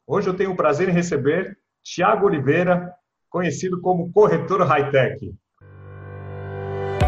[0.05, 2.91] Hoje eu tenho o prazer em receber Tiago Oliveira,
[3.29, 5.33] conhecido como corretor high-tech.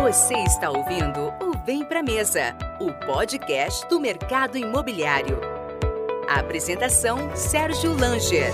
[0.02, 5.59] Você está ouvindo o Vem Pra Mesa, o podcast do mercado imobiliário.
[6.30, 8.54] A apresentação: Sérgio Langer.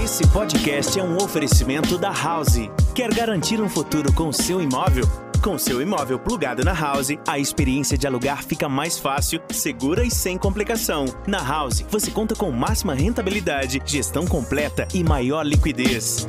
[0.00, 2.70] Esse podcast é um oferecimento da House.
[2.94, 5.04] Quer garantir um futuro com seu imóvel?
[5.42, 10.10] Com seu imóvel plugado na House, a experiência de alugar fica mais fácil, segura e
[10.10, 11.06] sem complicação.
[11.26, 16.28] Na House, você conta com máxima rentabilidade, gestão completa e maior liquidez.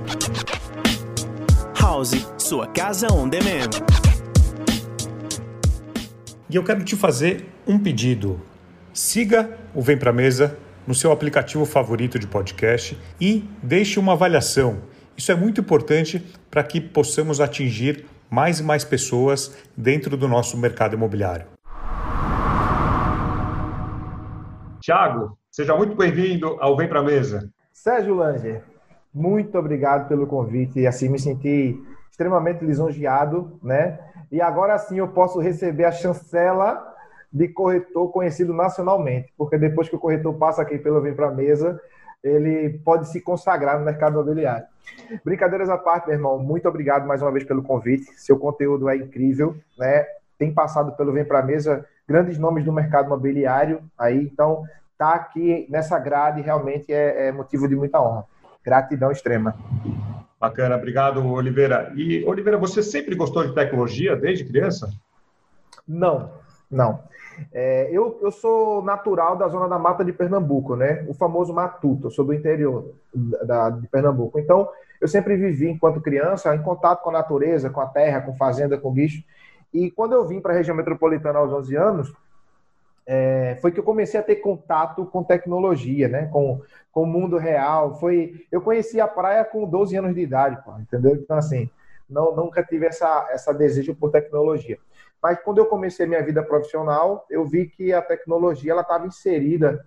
[1.80, 3.70] House, sua casa on demand.
[6.50, 8.40] E eu quero te fazer um pedido.
[8.94, 14.78] Siga o Vem Pra Mesa no seu aplicativo favorito de podcast e deixe uma avaliação.
[15.18, 20.58] Isso é muito importante para que possamos atingir mais e mais pessoas dentro do nosso
[20.58, 21.48] mercado imobiliário.
[24.80, 27.52] Tiago, seja muito bem-vindo ao Vem Pra Mesa.
[27.74, 28.64] Sérgio Langer,
[29.14, 31.78] muito obrigado pelo convite e assim me senti
[32.10, 34.00] extremamente lisonjeado, né?
[34.32, 36.96] E agora sim eu posso receber a chancela
[37.32, 41.80] de corretor conhecido nacionalmente, porque depois que o corretor passa aqui pelo Vem Pra Mesa,
[42.24, 44.66] ele pode se consagrar no mercado imobiliário.
[45.24, 48.06] Brincadeiras à parte, meu irmão, muito obrigado mais uma vez pelo convite.
[48.18, 50.06] Seu conteúdo é incrível, né?
[50.38, 54.64] Tem passado pelo Vem Pra Mesa grandes nomes do mercado imobiliário aí, então
[54.98, 58.26] tá aqui nessa grade realmente é, é motivo de muita honra.
[58.64, 59.56] Gratidão extrema.
[60.40, 61.92] Bacana, obrigado, Oliveira.
[61.96, 64.90] E, Oliveira, você sempre gostou de tecnologia desde criança?
[65.88, 66.32] Não,
[66.70, 67.00] não.
[67.52, 71.06] É, eu, eu sou natural da zona da mata de Pernambuco, né?
[71.08, 74.40] O famoso matuto, eu sou do interior da, de Pernambuco.
[74.40, 78.36] Então, eu sempre vivi, enquanto criança, em contato com a natureza, com a terra, com
[78.36, 79.24] fazenda, com bicho.
[79.74, 82.14] E quando eu vim para a região metropolitana aos 11 anos,
[83.10, 86.26] é, foi que eu comecei a ter contato com tecnologia, né?
[86.26, 87.98] Com, com o mundo real.
[87.98, 91.16] Foi, eu conheci a praia com 12 anos de idade, pô, entendeu?
[91.16, 91.70] Então, assim,
[92.10, 94.78] não, nunca tive essa, essa desejo por tecnologia.
[95.24, 99.86] Mas quando eu comecei minha vida profissional, eu vi que a tecnologia ela estava inserida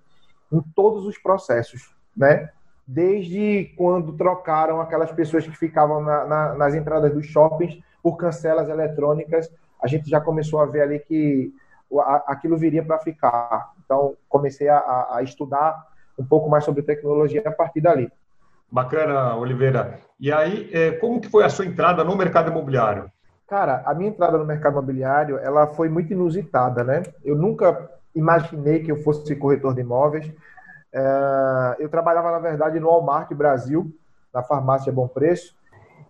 [0.51, 2.49] em todos os processos, né?
[2.87, 8.69] Desde quando trocaram aquelas pessoas que ficavam na, na, nas entradas dos shoppings por cancelas
[8.71, 11.53] eletrônicas, a gente já começou a ver ali que
[12.27, 13.73] aquilo viria para ficar.
[13.85, 15.87] Então, comecei a, a estudar
[16.19, 18.11] um pouco mais sobre tecnologia a partir dali.
[18.71, 19.99] Bacana, Oliveira.
[20.19, 23.11] E aí, é, como que foi a sua entrada no mercado imobiliário?
[23.49, 27.03] Cara, a minha entrada no mercado imobiliário, ela foi muito inusitada, né?
[27.25, 30.31] Eu nunca imaginei que eu fosse corretor de imóveis.
[30.93, 33.91] É, eu trabalhava, na verdade, no Walmart Brasil,
[34.33, 35.55] na farmácia Bom Preço,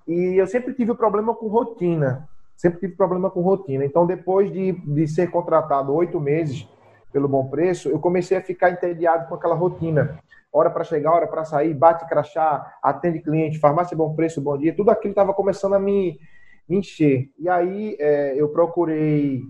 [0.07, 2.29] e eu sempre tive problema com rotina.
[2.61, 3.87] Sempre tive problema com rotina.
[3.87, 6.69] Então, depois de, de ser contratado oito meses
[7.11, 10.19] pelo Bom Preço, eu comecei a ficar entediado com aquela rotina.
[10.53, 14.77] Hora para chegar, hora para sair, bate crachá, atende cliente, farmácia Bom Preço, bom dia.
[14.77, 16.21] Tudo aquilo estava começando a me
[16.69, 17.31] encher.
[17.39, 19.43] E aí é, eu procurei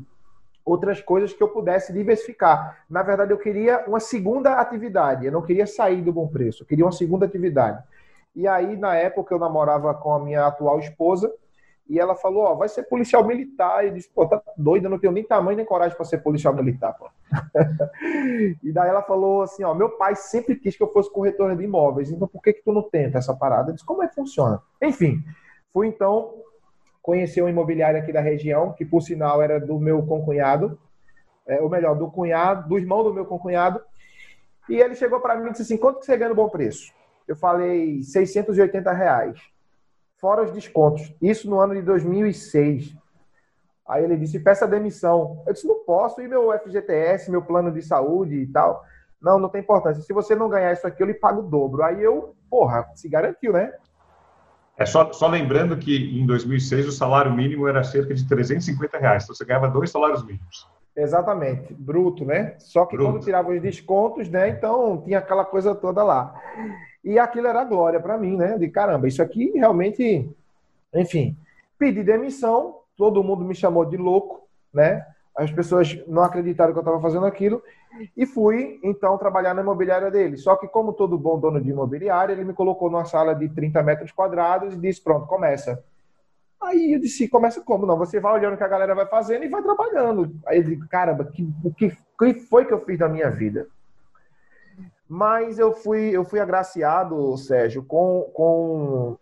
[0.65, 2.85] outras coisas que eu pudesse diversificar.
[2.89, 5.27] Na verdade, eu queria uma segunda atividade.
[5.27, 6.63] Eu não queria sair do bom preço.
[6.63, 7.83] Eu queria uma segunda atividade.
[8.37, 11.29] E aí, na época, eu namorava com a minha atual esposa
[11.91, 13.85] e ela falou: Ó, vai ser policial militar.
[13.85, 16.55] E eu disse: Pô, tá doida, não tenho nem tamanho nem coragem para ser policial
[16.55, 16.97] militar.
[16.97, 17.11] Pô.
[18.63, 21.65] e daí ela falou assim: Ó, meu pai sempre quis que eu fosse corretora de
[21.65, 23.71] imóveis, então por que, que tu não tenta essa parada?
[23.71, 24.63] Eu disse: Como é que funciona?
[24.81, 25.23] Enfim,
[25.73, 26.35] fui então
[27.03, 30.79] conheci um imobiliário aqui da região, que por sinal era do meu concunhado,
[31.47, 33.81] é, ou melhor, do cunhado, do irmão do meu concunhado.
[34.69, 36.93] E ele chegou para mim e disse assim: quanto que você ganha no bom preço?
[37.31, 39.41] eu falei 680 reais,
[40.21, 41.13] fora os descontos.
[41.21, 42.95] Isso no ano de 2006.
[43.89, 45.43] Aí ele disse, peça demissão.
[45.47, 48.85] Eu disse, não posso, e meu FGTS, meu plano de saúde e tal.
[49.21, 50.03] Não, não tem importância.
[50.03, 51.83] Se você não ganhar isso aqui, eu lhe pago o dobro.
[51.83, 53.73] Aí eu, porra, se garantiu, né?
[54.77, 59.25] É só, só lembrando que em 2006 o salário mínimo era cerca de 350 reais.
[59.25, 60.67] Então você ganhava dois salários mínimos.
[60.97, 62.57] Exatamente, bruto, né?
[62.59, 63.13] Só que bruto.
[63.13, 64.49] quando tirava os descontos, né?
[64.49, 66.35] Então tinha aquela coisa toda lá.
[67.05, 68.59] E aquilo era glória para mim, né?
[68.59, 70.29] De caramba, isso aqui realmente,
[70.95, 71.37] enfim,
[71.79, 75.07] pedi demissão, todo mundo me chamou de louco, né?
[75.35, 77.63] As pessoas não acreditaram que eu estava fazendo aquilo
[78.17, 80.37] e fui então trabalhar na imobiliária dele.
[80.37, 83.83] Só que, como todo bom dono de imobiliária, ele me colocou numa sala de 30
[83.83, 85.83] metros quadrados e disse: Pronto, começa.
[86.63, 87.87] Aí eu disse: Começa como?
[87.87, 90.35] Não, você vai olhando o que a galera vai fazendo e vai trabalhando.
[90.47, 93.67] Aí eu disse: Caramba, que, o que, que foi que eu fiz na minha vida?
[95.09, 99.19] Mas eu fui, eu fui agraciado, Sérgio, com, com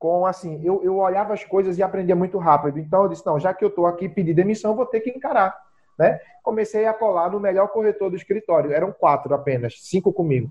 [0.00, 2.78] com assim, eu, eu olhava as coisas e aprendia muito rápido.
[2.78, 5.54] Então eu disse, não, já que eu estou aqui pedir demissão, vou ter que encarar.
[5.98, 6.18] Né?
[6.42, 8.72] Comecei a colar no melhor corretor do escritório.
[8.72, 10.50] Eram quatro apenas, cinco comigo.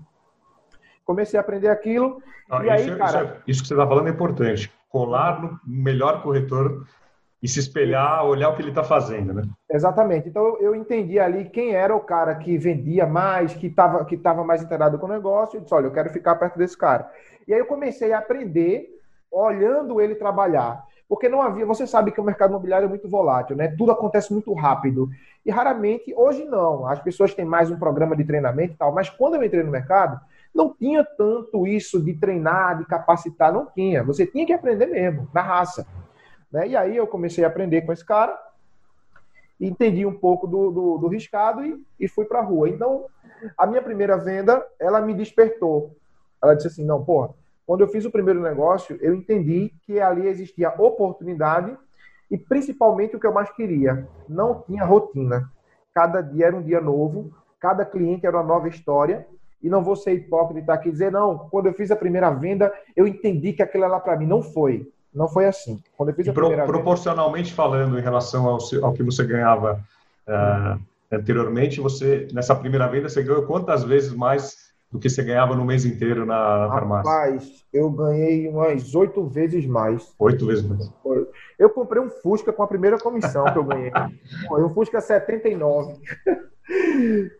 [1.04, 2.22] Comecei a aprender aquilo.
[2.48, 3.24] Ah, e aí, cara.
[3.24, 4.72] Isso, é, isso que você está falando é importante.
[4.90, 6.86] Colar no melhor corretor
[7.42, 9.42] e se espelhar, olhar o que ele está fazendo, né?
[9.70, 10.28] Exatamente.
[10.28, 14.44] Então eu, entendi ali quem era o cara que vendia mais, que estava que tava
[14.44, 15.56] mais inteirado com o negócio.
[15.56, 17.10] Eu disse, olha, eu quero ficar perto desse cara.
[17.48, 18.88] E aí eu comecei a aprender
[19.30, 20.84] olhando ele trabalhar.
[21.08, 23.68] Porque não havia, você sabe que o mercado imobiliário é muito volátil, né?
[23.76, 25.08] Tudo acontece muito rápido.
[25.44, 29.08] E raramente, hoje não, as pessoas têm mais um programa de treinamento e tal, mas
[29.10, 30.20] quando eu entrei no mercado,
[30.54, 34.02] não tinha tanto isso de treinar, de capacitar, não tinha.
[34.02, 35.86] Você tinha que aprender mesmo, na raça.
[36.50, 36.68] Né?
[36.68, 38.38] E aí eu comecei a aprender com esse cara,
[39.60, 42.68] entendi um pouco do, do, do riscado e, e fui para a rua.
[42.68, 43.06] Então,
[43.56, 45.94] a minha primeira venda, ela me despertou.
[46.42, 47.34] Ela disse assim, não, porra,
[47.66, 51.76] quando eu fiz o primeiro negócio, eu entendi que ali existia oportunidade
[52.30, 55.50] e principalmente o que eu mais queria, não tinha rotina.
[55.94, 59.26] Cada dia era um dia novo, cada cliente era uma nova história
[59.62, 62.72] e não vou ser hipócrita aqui e dizer, não, quando eu fiz a primeira venda,
[62.96, 64.26] eu entendi que aquilo era para mim.
[64.26, 64.88] Não foi.
[65.14, 65.82] Não foi assim.
[65.96, 67.56] Quando eu fiz a Pro, primeira proporcionalmente venda...
[67.56, 69.80] falando, em relação ao, ao que você ganhava
[70.26, 70.80] uh,
[71.12, 75.64] anteriormente, você, nessa primeira venda, você ganhou quantas vezes mais do que você ganhava no
[75.64, 77.10] mês inteiro na farmácia?
[77.10, 80.12] Rapaz, eu ganhei umas oito vezes mais.
[80.18, 80.90] Oito vezes mais.
[81.58, 83.92] Eu comprei um Fusca com a primeira comissão que eu ganhei.
[84.48, 85.94] Foi um Fusca 79.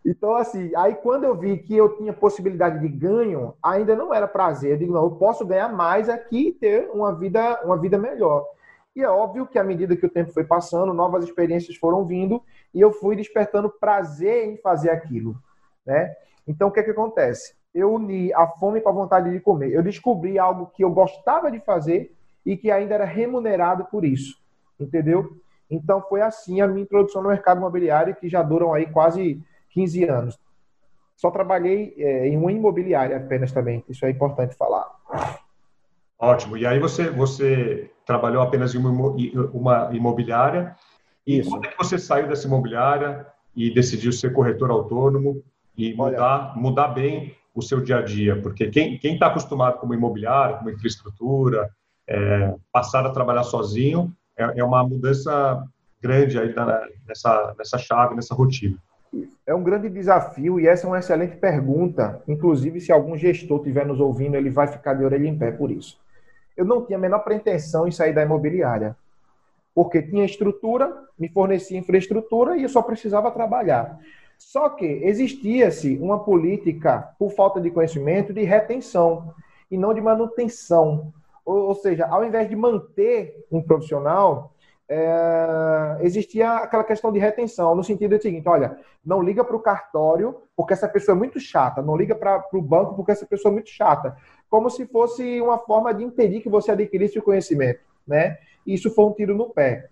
[0.05, 4.27] Então, assim, aí quando eu vi que eu tinha possibilidade de ganho, ainda não era
[4.27, 4.73] prazer.
[4.73, 8.47] Eu digo, não, eu posso ganhar mais aqui e ter uma vida, uma vida melhor.
[8.95, 12.43] E é óbvio que à medida que o tempo foi passando, novas experiências foram vindo
[12.75, 15.37] e eu fui despertando prazer em fazer aquilo,
[15.87, 16.15] né?
[16.47, 17.55] Então, o que, é que acontece?
[17.73, 19.73] Eu uni a fome com a vontade de comer.
[19.73, 22.13] Eu descobri algo que eu gostava de fazer
[22.45, 24.37] e que ainda era remunerado por isso.
[24.79, 25.31] Entendeu?
[25.71, 29.41] Então, foi assim a minha introdução no mercado imobiliário, que já duram aí quase
[29.71, 30.39] 15 anos.
[31.17, 33.85] Só trabalhei é, em uma imobiliária apenas também.
[33.89, 34.87] Isso é importante falar.
[36.19, 36.57] Ótimo.
[36.57, 39.15] E aí você, você trabalhou apenas em uma,
[39.53, 40.75] uma imobiliária.
[41.27, 41.51] E Isso.
[41.51, 45.43] quando é que você saiu dessa imobiliária e decidiu ser corretor autônomo?
[45.81, 49.95] e mudar, mudar bem o seu dia a dia, porque quem está acostumado com uma
[49.95, 51.71] imobiliária, com uma infraestrutura,
[52.07, 55.65] é, passar a trabalhar sozinho é, é uma mudança
[56.01, 58.77] grande aí da, nessa, nessa chave, nessa rotina.
[59.47, 62.23] É um grande desafio e essa é uma excelente pergunta.
[62.29, 65.71] Inclusive, se algum gestor estiver nos ouvindo, ele vai ficar de orelha em pé por
[65.71, 65.99] isso.
[66.57, 68.97] Eu não tinha a menor pretensão em sair da imobiliária,
[69.75, 73.99] porque tinha estrutura, me fornecia infraestrutura e eu só precisava trabalhar.
[74.39, 79.35] Só que existia-se uma política, por falta de conhecimento, de retenção
[79.71, 81.13] e não de manutenção.
[81.45, 84.53] Ou, ou seja, ao invés de manter um profissional,
[84.89, 89.61] é, existia aquela questão de retenção, no sentido do seguinte: olha, não liga para o
[89.61, 93.53] cartório porque essa pessoa é muito chata, não liga para o banco porque essa pessoa
[93.53, 94.17] é muito chata.
[94.49, 97.81] Como se fosse uma forma de impedir que você adquirisse o conhecimento.
[98.07, 98.37] Né?
[98.67, 99.89] Isso foi um tiro no pé.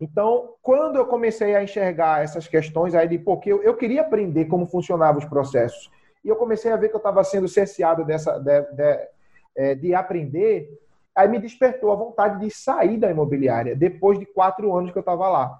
[0.00, 4.46] Então, quando eu comecei a enxergar essas questões, aí de porque eu, eu queria aprender
[4.46, 5.90] como funcionavam os processos,
[6.24, 9.08] e eu comecei a ver que eu estava sendo cerceado dessa, de, de,
[9.56, 10.68] é, de, aprender,
[11.14, 15.00] aí me despertou a vontade de sair da imobiliária, depois de quatro anos que eu
[15.00, 15.58] estava lá.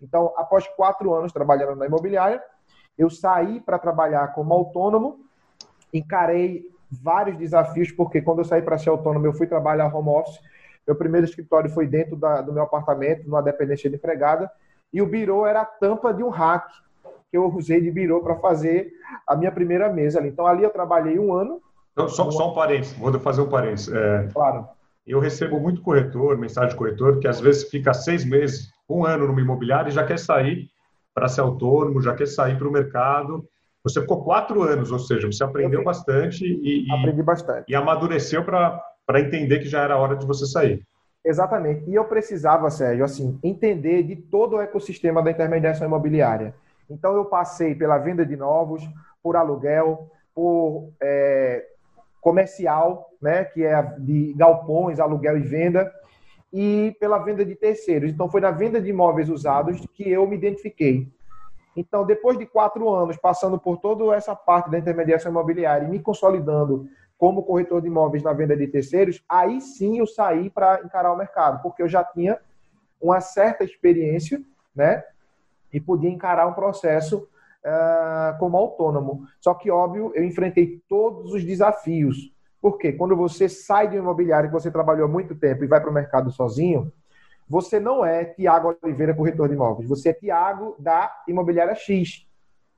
[0.00, 2.42] Então, após quatro anos trabalhando na imobiliária,
[2.98, 5.20] eu saí para trabalhar como autônomo,
[5.92, 10.40] encarei vários desafios, porque quando eu saí para ser autônomo, eu fui trabalhar home office,
[10.86, 14.50] meu primeiro escritório foi dentro da, do meu apartamento, numa dependência de empregada,
[14.92, 16.70] e o birô era a tampa de um rack
[17.30, 18.92] que eu usei de birô para fazer
[19.26, 20.24] a minha primeira mesa.
[20.26, 23.92] Então ali eu trabalhei um ano Então, só, só um parênteses, vou fazer um parênteses.
[23.92, 24.66] É, claro.
[25.06, 29.26] Eu recebo muito corretor, mensagem de corretor, que às vezes fica seis meses, um ano
[29.26, 30.68] numa imobiliária e já quer sair
[31.14, 33.44] para ser autônomo, já quer sair para o mercado.
[33.84, 37.64] Você ficou quatro anos, ou seja, você aprendeu bastante e, Aprendi bastante.
[37.68, 40.82] e amadureceu para entender que já era hora de você sair.
[41.24, 41.88] Exatamente.
[41.90, 46.54] E eu precisava, Sérgio, assim, entender de todo o ecossistema da intermediação imobiliária.
[46.88, 48.82] Então, eu passei pela venda de novos,
[49.22, 51.64] por aluguel, por é,
[52.22, 55.92] comercial, né, que é de galpões, aluguel e venda,
[56.52, 58.10] e pela venda de terceiros.
[58.10, 61.12] Então, foi na venda de imóveis usados que eu me identifiquei.
[61.76, 65.98] Então, depois de quatro anos passando por toda essa parte da intermediação imobiliária e me
[65.98, 66.88] consolidando
[67.18, 71.16] como corretor de imóveis na venda de terceiros, aí sim eu saí para encarar o
[71.16, 72.38] mercado, porque eu já tinha
[73.00, 74.40] uma certa experiência,
[74.74, 75.02] né?
[75.72, 77.26] E podia encarar um processo
[77.64, 79.26] uh, como autônomo.
[79.40, 82.32] Só que, óbvio, eu enfrentei todos os desafios.
[82.60, 85.80] Porque quando você sai de um imobiliário que você trabalhou há muito tempo e vai
[85.80, 86.92] para o mercado sozinho,
[87.48, 89.88] você não é Tiago Oliveira, corretor de imóveis.
[89.88, 92.26] Você é Tiago da imobiliária X.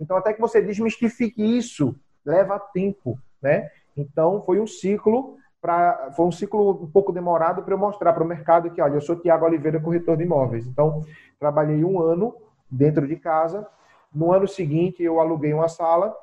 [0.01, 3.71] Então, até que você desmistifique isso, leva tempo, né?
[3.97, 8.23] Então, foi um ciclo para foi um ciclo um pouco demorado para eu mostrar para
[8.23, 10.67] o mercado que, olha, eu sou Tiago Oliveira, corretor de imóveis.
[10.67, 11.03] Então,
[11.39, 12.35] trabalhei um ano
[12.71, 13.67] dentro de casa.
[14.15, 16.15] No ano seguinte, eu aluguei uma sala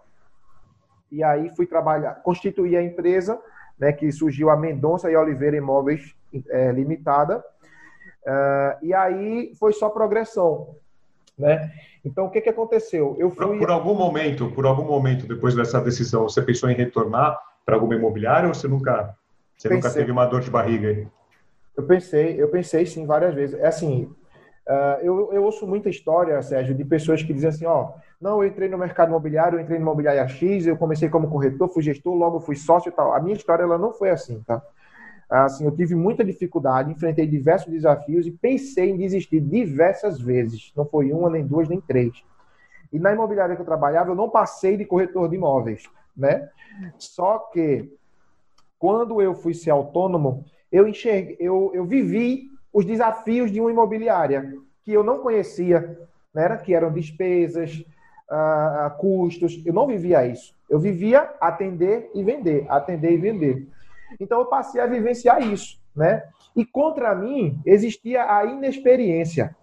[1.12, 3.40] e aí fui trabalhar, constituir a empresa,
[3.78, 6.16] né, que surgiu a Mendonça e Oliveira Imóveis
[6.50, 7.44] é, Limitada.
[8.24, 10.76] Uh, e aí foi só progressão,
[11.38, 11.72] né?
[12.06, 13.16] Então o que que aconteceu?
[13.18, 13.46] Eu fui...
[13.46, 17.76] por, por algum momento, por algum momento depois dessa decisão, você pensou em retornar para
[17.76, 19.16] alguma imobiliária ou você nunca,
[19.58, 21.08] você nunca teve uma dor de barriga aí?
[21.76, 23.60] Eu pensei, eu pensei sim várias vezes.
[23.60, 24.14] É assim,
[24.72, 28.50] uh, eu, eu ouço muita história, Sérgio, de pessoas que dizem assim, ó, não, eu
[28.50, 32.14] entrei no mercado imobiliário, eu entrei no imobiliária X, eu comecei como corretor, fui gestor,
[32.16, 33.14] logo fui sócio e tal.
[33.14, 34.62] A minha história ela não foi assim, tá?
[35.30, 40.74] Assim, eu tive muita dificuldade, enfrentei diversos desafios e pensei em desistir diversas vezes.
[40.76, 42.12] Não foi uma, nem duas, nem três.
[42.92, 45.84] E na imobiliária que eu trabalhava, eu não passei de corretor de imóveis,
[46.16, 46.50] né?
[46.98, 47.90] Só que
[48.78, 54.54] quando eu fui ser autônomo, eu enxerguei, eu, eu vivi os desafios de uma imobiliária
[54.84, 56.00] que eu não conhecia,
[56.34, 56.58] né?
[56.58, 57.84] Que eram despesas,
[58.30, 59.62] uh, custos.
[59.66, 60.56] Eu não vivia isso.
[60.70, 63.68] Eu vivia atender e vender, atender e vender.
[64.20, 66.24] Então eu passei a vivenciar isso, né?
[66.56, 69.56] E contra mim existia a inexperiência.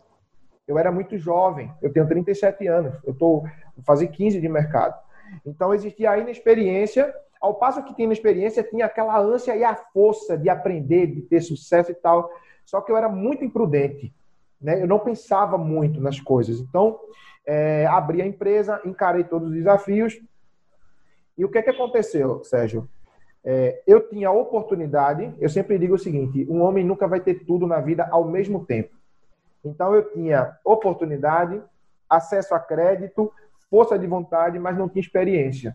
[0.67, 3.45] Eu era muito jovem, eu tenho 37 anos, eu estou
[3.87, 4.95] fazendo 15 de mercado.
[5.47, 10.37] Então existia a inexperiência, ao passo que tinha inexperiência, tinha aquela ânsia e a força
[10.37, 12.31] de aprender, de ter sucesso e tal.
[12.69, 14.15] Só que eu era muito imprudente,
[14.61, 14.83] né?
[14.83, 16.61] Eu não pensava muito nas coisas.
[16.61, 17.01] Então,
[17.47, 20.21] é, abri a empresa, encarei todos os desafios.
[21.39, 22.87] E o que, que aconteceu, Sérgio?
[23.43, 27.47] É, eu tinha a oportunidade, eu sempre digo o seguinte: um homem nunca vai ter
[27.47, 28.95] tudo na vida ao mesmo tempo.
[29.65, 31.63] Então, eu tinha oportunidade,
[32.07, 33.33] acesso a crédito,
[33.71, 35.75] força de vontade, mas não tinha experiência.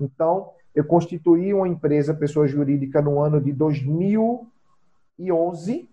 [0.00, 5.92] Então, eu constituí uma empresa, pessoa jurídica, no ano de 2011,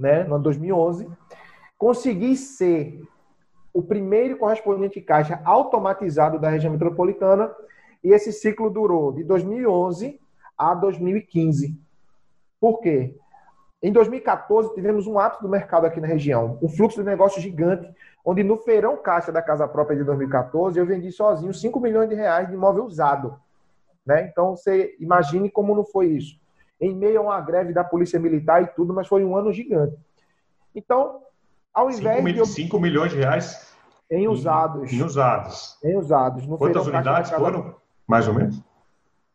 [0.00, 0.24] né?
[0.24, 1.08] No ano 2011,
[1.78, 3.00] consegui ser
[3.72, 7.54] o primeiro correspondente caixa automatizado da região metropolitana
[8.02, 10.18] e esse ciclo durou de 2011
[10.58, 11.78] a 2015.
[12.58, 13.14] Por quê?
[13.82, 17.90] Em 2014, tivemos um ápice do mercado aqui na região, um fluxo de negócio gigante,
[18.24, 22.14] onde no feirão caixa da casa própria de 2014, eu vendi sozinho 5 milhões de
[22.14, 23.38] reais de imóvel usado.
[24.04, 24.28] Né?
[24.30, 26.39] Então, você imagine como não foi isso.
[26.80, 29.96] Em meio a uma greve da Polícia Militar e tudo, mas foi um ano gigante.
[30.74, 31.20] Então,
[31.74, 32.38] ao invés 5 mil, de.
[32.38, 32.46] Eu...
[32.46, 33.70] 5 milhões de reais
[34.10, 34.92] em usados.
[34.92, 35.78] Em usados.
[35.84, 36.46] Em usados.
[36.46, 38.60] No Quantas unidades foram, mais ou menos?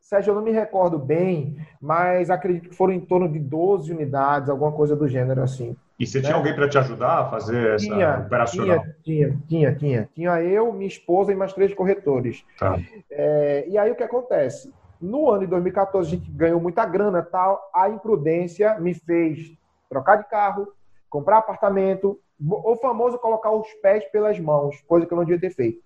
[0.02, 4.50] Sérgio, eu não me recordo bem, mas acredito que foram em torno de 12 unidades,
[4.50, 5.76] alguma coisa do gênero assim.
[5.98, 6.26] E você né?
[6.26, 8.80] tinha alguém para te ajudar a fazer essa tinha, operacional?
[8.80, 10.10] Tinha, tinha, tinha, tinha.
[10.14, 12.44] Tinha eu, minha esposa e mais três corretores.
[12.60, 12.78] Tá.
[13.10, 14.72] É, e aí o que acontece?
[15.06, 19.56] No ano de 2014 a gente ganhou muita grana tal, a imprudência me fez
[19.88, 20.68] trocar de carro,
[21.08, 25.56] comprar apartamento, o famoso colocar os pés pelas mãos, coisa que eu não devia ter
[25.56, 25.80] feito.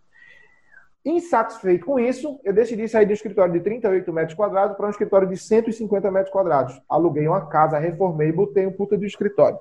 [1.04, 5.28] Insatisfeito com isso, eu decidi sair do escritório de 38 metros quadrados para um escritório
[5.28, 6.82] de 150 metros quadrados.
[6.88, 9.60] Aluguei uma casa, reformei e botei um puta de escritório.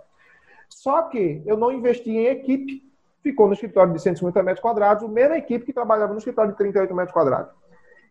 [0.68, 2.80] Só que eu não investi em equipe,
[3.24, 6.58] ficou no escritório de 150 metros quadrados, a mesma equipe que trabalhava no escritório de
[6.58, 7.52] 38 metros quadrados.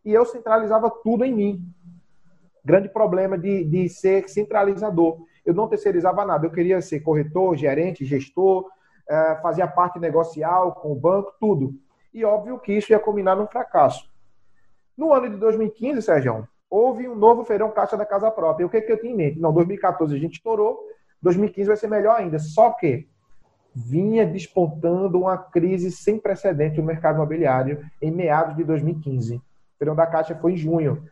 [0.07, 1.61] E eu centralizava tudo em mim.
[2.63, 5.17] Grande problema de, de ser centralizador.
[5.45, 6.45] Eu não terceirizava nada.
[6.45, 8.65] Eu queria ser corretor, gerente, gestor,
[9.09, 11.73] eh, fazia parte negocial com o banco, tudo
[12.17, 14.09] e óbvio que isso ia culminar num fracasso.
[14.97, 18.63] No ano de 2015, Sérgio, houve um novo feirão caixa da casa própria.
[18.63, 19.39] E o que, que eu tinha em mente?
[19.39, 20.79] Não, 2014 a gente estourou,
[21.21, 22.39] 2015 vai ser melhor ainda.
[22.39, 23.07] Só que
[23.75, 29.39] vinha despontando uma crise sem precedente no mercado imobiliário em meados de 2015.
[29.77, 31.03] Feirão da Caixa foi em junho.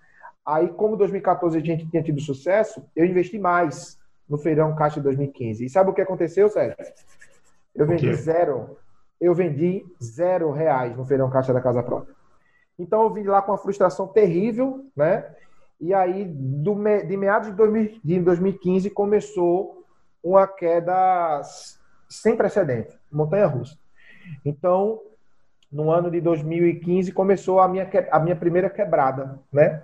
[0.45, 5.03] Aí, como 2014 a gente tinha tido sucesso, eu investi mais no feirão Caixa de
[5.03, 5.65] 2015.
[5.65, 6.77] E sabe o que aconteceu, Sérgio?
[7.73, 8.77] Eu vendi zero.
[9.19, 12.13] Eu vendi zero reais no feirão Caixa da Casa Própria.
[12.77, 15.25] Então eu vim lá com uma frustração terrível, né?
[15.79, 19.83] E aí, do, de meados de, 2000, de 2015, começou
[20.23, 21.41] uma queda
[22.09, 23.77] sem precedente, montanha russa.
[24.43, 25.01] Então,
[25.75, 29.83] no ano de 2015, começou a minha, a minha primeira quebrada, né?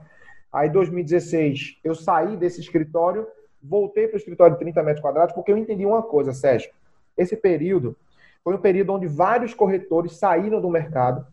[0.51, 3.27] Aí, 2016, eu saí desse escritório,
[3.61, 6.71] voltei para o escritório de 30 metros quadrados, porque eu entendi uma coisa, Sérgio.
[7.17, 7.97] Esse período
[8.41, 11.27] foi um período onde vários corretores saíram do mercado,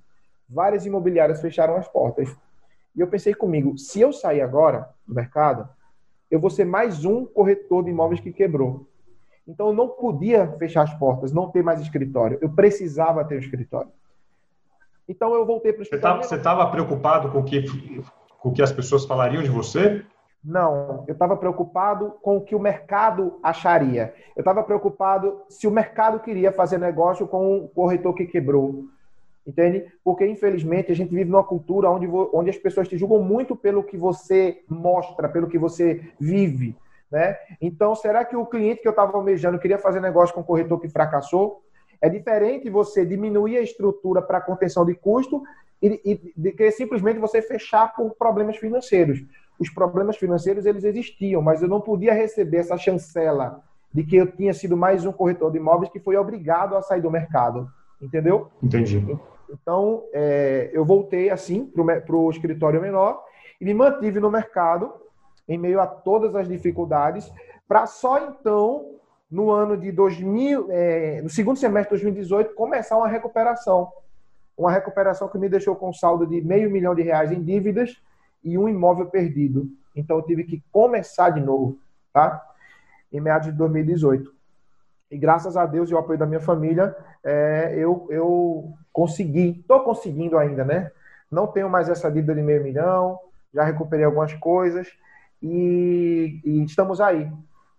[0.49, 2.29] várias imobiliárias fecharam as portas.
[2.97, 5.69] E eu pensei comigo, se eu sair agora do mercado,
[6.29, 8.89] eu vou ser mais um corretor de imóveis que quebrou.
[9.47, 12.39] Então eu não podia fechar as portas, não ter mais escritório.
[12.41, 13.93] Eu precisava ter um escritório.
[15.09, 16.23] Então eu voltei para o escritório.
[16.23, 17.65] Você estava preocupado com que,
[18.41, 20.05] com o que as pessoas falariam de você?
[20.45, 24.15] Não, eu estava preocupado com o que o mercado acharia.
[24.37, 28.85] Eu estava preocupado se o mercado queria fazer negócio com o corretor que quebrou
[29.49, 29.87] entende?
[30.05, 33.83] Porque, infelizmente, a gente vive numa cultura onde, onde as pessoas te julgam muito pelo
[33.83, 36.77] que você mostra, pelo que você vive,
[37.11, 37.35] né?
[37.59, 40.79] Então, será que o cliente que eu estava almejando queria fazer negócio com um corretor
[40.79, 41.63] que fracassou?
[42.01, 45.43] É diferente você diminuir a estrutura para contenção de custo
[45.83, 49.25] e, e de que simplesmente você fechar por problemas financeiros.
[49.59, 53.63] Os problemas financeiros, eles existiam, mas eu não podia receber essa chancela
[53.93, 57.01] de que eu tinha sido mais um corretor de imóveis que foi obrigado a sair
[57.01, 57.69] do mercado.
[58.01, 58.49] Entendeu?
[58.63, 59.19] Entendi.
[59.51, 63.25] Então, é, eu voltei assim para o escritório menor
[63.61, 64.93] e me mantive no mercado
[65.49, 67.33] em meio a todas as dificuldades,
[67.67, 68.98] para só então,
[69.31, 73.93] no ano de 2000, é, no segundo semestre de 2018, começar uma recuperação.
[74.57, 78.01] Uma recuperação que me deixou com saldo de meio milhão de reais em dívidas
[78.43, 79.69] e um imóvel perdido.
[79.95, 81.79] Então, eu tive que começar de novo,
[82.13, 82.45] tá?
[83.13, 84.33] Em meados de 2018.
[85.11, 89.81] E graças a Deus e ao apoio da minha família, é, eu, eu consegui, estou
[89.81, 90.91] conseguindo ainda, né?
[91.31, 93.19] Não tenho mais essa dívida de meio milhão,
[93.53, 94.89] já recuperei algumas coisas
[95.43, 97.31] e, e estamos aí,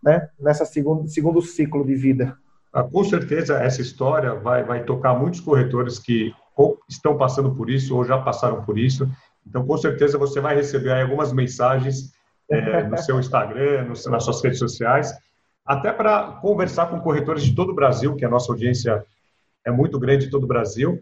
[0.03, 0.29] né?
[0.39, 2.37] Nessa segundo, segundo ciclo de vida.
[2.71, 7.69] Ah, com certeza essa história vai, vai tocar muitos corretores que ou estão passando por
[7.69, 9.09] isso ou já passaram por isso.
[9.47, 12.11] Então, com certeza você vai receber algumas mensagens
[12.51, 15.13] é, no seu Instagram, no, nas suas redes sociais
[15.69, 19.05] até para conversar com corretores de todo o Brasil, que a nossa audiência
[19.63, 20.99] é muito grande de todo o Brasil,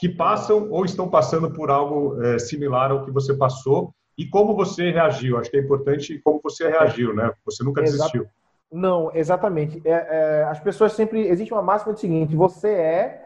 [0.00, 4.54] que passam ou estão passando por algo é, similar ao que você passou e como
[4.54, 5.38] você reagiu.
[5.38, 7.32] Acho que é importante como você reagiu, né?
[7.44, 8.26] Você nunca desistiu.
[8.70, 9.80] Não, exatamente.
[9.84, 11.26] É, é, as pessoas sempre.
[11.28, 13.24] Existe uma máxima do seguinte: você é,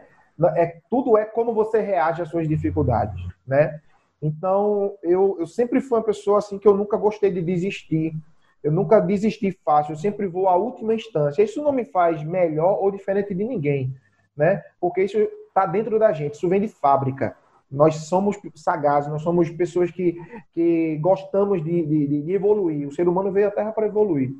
[0.55, 0.79] é.
[0.89, 3.79] Tudo é como você reage às suas dificuldades, né?
[4.21, 8.13] Então, eu, eu sempre fui uma pessoa assim que eu nunca gostei de desistir.
[8.61, 11.41] Eu nunca desisti fácil, eu sempre vou à última instância.
[11.41, 13.95] Isso não me faz melhor ou diferente de ninguém,
[14.35, 14.61] né?
[14.81, 17.37] Porque isso está dentro da gente, isso vem de fábrica.
[17.71, 20.17] Nós somos sagazes, nós somos pessoas que,
[20.53, 22.87] que gostamos de, de, de evoluir.
[22.87, 24.31] O ser humano veio à Terra para evoluir.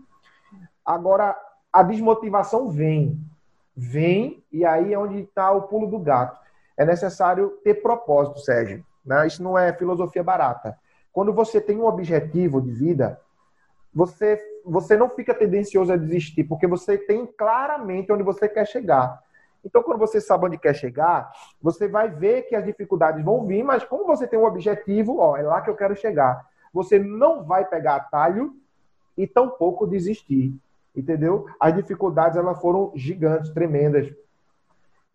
[0.84, 1.38] Agora,
[1.72, 3.20] a desmotivação vem.
[3.76, 6.40] Vem, e aí é onde está o pulo do gato.
[6.76, 8.84] É necessário ter propósito, Sérgio.
[9.06, 9.28] Né?
[9.28, 10.78] Isso não é filosofia barata.
[11.12, 13.20] Quando você tem um objetivo de vida,
[13.94, 19.22] você, você não fica tendencioso a desistir, porque você tem claramente onde você quer chegar.
[19.64, 23.64] Então, quando você sabe onde quer chegar, você vai ver que as dificuldades vão vir,
[23.64, 26.48] mas como você tem um objetivo, ó, é lá que eu quero chegar.
[26.74, 28.54] Você não vai pegar atalho
[29.18, 30.56] e tampouco desistir,
[30.96, 31.46] entendeu?
[31.60, 34.14] As dificuldades elas foram gigantes, tremendas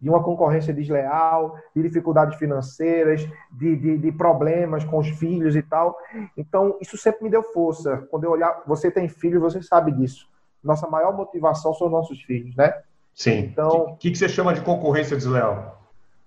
[0.04, 5.62] de uma concorrência desleal, de dificuldades financeiras, de, de, de, problemas com os filhos e
[5.62, 5.96] tal.
[6.36, 8.06] Então, isso sempre me deu força.
[8.10, 10.28] Quando eu olhar, você tem filhos, você sabe disso.
[10.62, 12.74] Nossa maior motivação são nossos filhos, né?
[13.14, 13.50] Sim.
[13.52, 15.82] Então, o que, que você chama de concorrência desleal?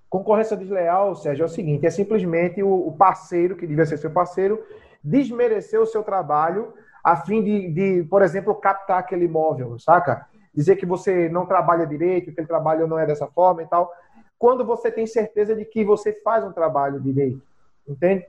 [0.10, 4.64] Concorrência desleal, Sérgio, é o seguinte: é simplesmente o, parceiro, que devia ser seu parceiro,
[5.04, 6.74] desmerecer o seu trabalho
[7.04, 10.28] a fim de, de por exemplo, captar aquele imóvel, saca?
[10.58, 13.94] dizer que você não trabalha direito, que aquele trabalho não é dessa forma e tal,
[14.40, 17.40] quando você tem certeza de que você faz um trabalho direito,
[17.88, 18.26] entende?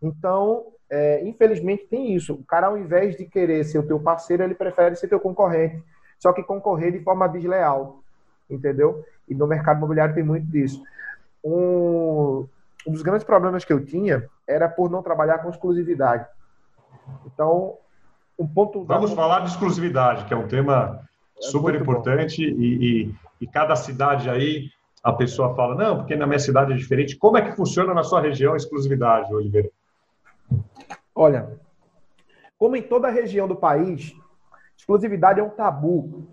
[0.00, 2.34] Então, é, infelizmente tem isso.
[2.34, 5.82] O cara, ao invés de querer ser o teu parceiro, ele prefere ser teu concorrente,
[6.20, 8.01] só que concorrer de forma desleal,
[8.54, 9.04] entendeu?
[9.28, 10.82] E no mercado imobiliário tem muito disso.
[11.44, 12.46] Um,
[12.86, 16.26] um dos grandes problemas que eu tinha era por não trabalhar com exclusividade.
[17.26, 17.76] Então,
[18.38, 18.84] um ponto.
[18.84, 19.16] Vamos da...
[19.16, 21.00] falar de exclusividade, que é um tema
[21.38, 24.70] é super importante e, e, e, cada cidade aí
[25.02, 27.16] a pessoa fala não, porque na minha cidade é diferente.
[27.16, 29.70] Como é que funciona na sua região a exclusividade, Oliveira?
[31.14, 31.58] Olha,
[32.56, 34.14] como em toda região do país,
[34.76, 36.26] exclusividade é um tabu,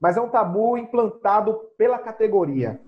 [0.00, 2.80] mas é um tabu implantado pela categoria.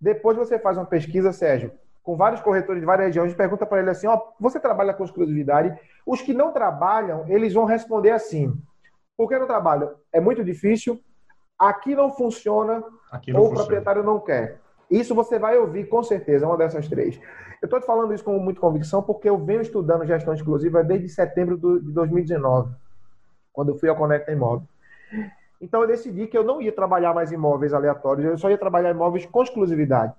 [0.00, 3.90] Depois você faz uma pesquisa, Sérgio, com vários corretores de várias regiões, pergunta para ele
[3.90, 5.78] assim: ó, você trabalha com exclusividade?
[6.06, 8.54] Os que não trabalham, eles vão responder assim:
[9.16, 9.94] por que não trabalham?
[10.12, 10.98] É muito difícil,
[11.58, 13.62] aqui não funciona, aqui não ou funciona.
[13.62, 14.60] o proprietário não quer.
[14.90, 17.20] Isso você vai ouvir com certeza, uma dessas três.
[17.62, 21.08] Eu estou te falando isso com muita convicção porque eu venho estudando gestão exclusiva desde
[21.10, 22.74] setembro de 2019,
[23.52, 24.66] quando eu fui ao Conecta Imóvel.
[25.60, 28.90] Então eu decidi que eu não ia trabalhar mais imóveis aleatórios, eu só ia trabalhar
[28.90, 30.14] imóveis com exclusividade.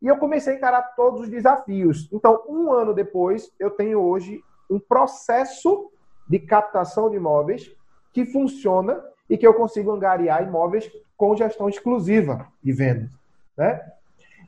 [0.00, 2.08] E eu comecei a encarar todos os desafios.
[2.10, 5.90] Então, um ano depois, eu tenho hoje um processo
[6.26, 7.70] de captação de imóveis
[8.12, 13.10] que funciona e que eu consigo angariar imóveis com gestão exclusiva de vendas.
[13.56, 13.80] Né?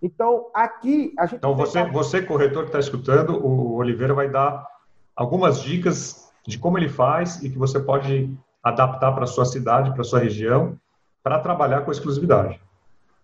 [0.00, 1.38] Então, aqui a gente.
[1.38, 4.66] Então, você, você corretor que está escutando, o Oliveira vai dar
[5.14, 10.04] algumas dicas de como ele faz e que você pode adaptar para sua cidade, para
[10.04, 10.78] sua região,
[11.22, 12.60] para trabalhar com exclusividade.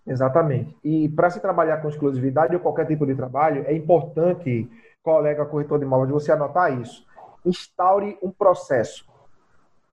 [0.06, 0.76] Exatamente.
[0.82, 4.68] E para se trabalhar com exclusividade ou qualquer tipo de trabalho, é importante,
[5.02, 7.06] colega corretor de imóveis, você anotar isso.
[7.44, 9.06] Instaure um processo.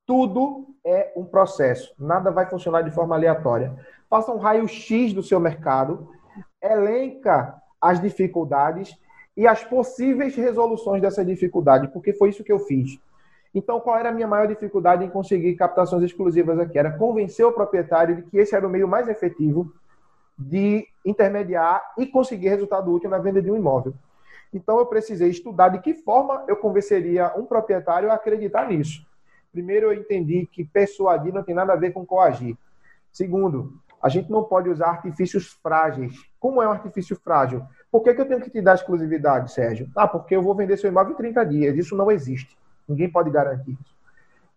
[0.05, 1.93] Tudo é um processo.
[1.99, 3.73] Nada vai funcionar de forma aleatória.
[4.09, 6.09] Faça um raio-x do seu mercado,
[6.61, 8.97] elenca as dificuldades
[9.35, 12.99] e as possíveis resoluções dessa dificuldade, porque foi isso que eu fiz.
[13.55, 16.77] Então, qual era a minha maior dificuldade em conseguir captações exclusivas aqui?
[16.77, 19.73] Era convencer o proprietário de que esse era o meio mais efetivo
[20.37, 23.93] de intermediar e conseguir resultado útil na venda de um imóvel.
[24.53, 29.05] Então, eu precisei estudar de que forma eu convenceria um proprietário a acreditar nisso.
[29.53, 32.57] Primeiro, eu entendi que persuadir não tem nada a ver com coagir.
[33.09, 36.13] Segundo, a gente não pode usar artifícios frágeis.
[36.41, 37.63] Como é um artifício frágil?
[37.89, 39.89] Por que, que eu tenho que te dar exclusividade, Sérgio?
[39.95, 41.77] Ah, porque eu vou vender seu imóvel em 30 dias.
[41.77, 42.57] Isso não existe.
[42.87, 43.95] Ninguém pode garantir isso.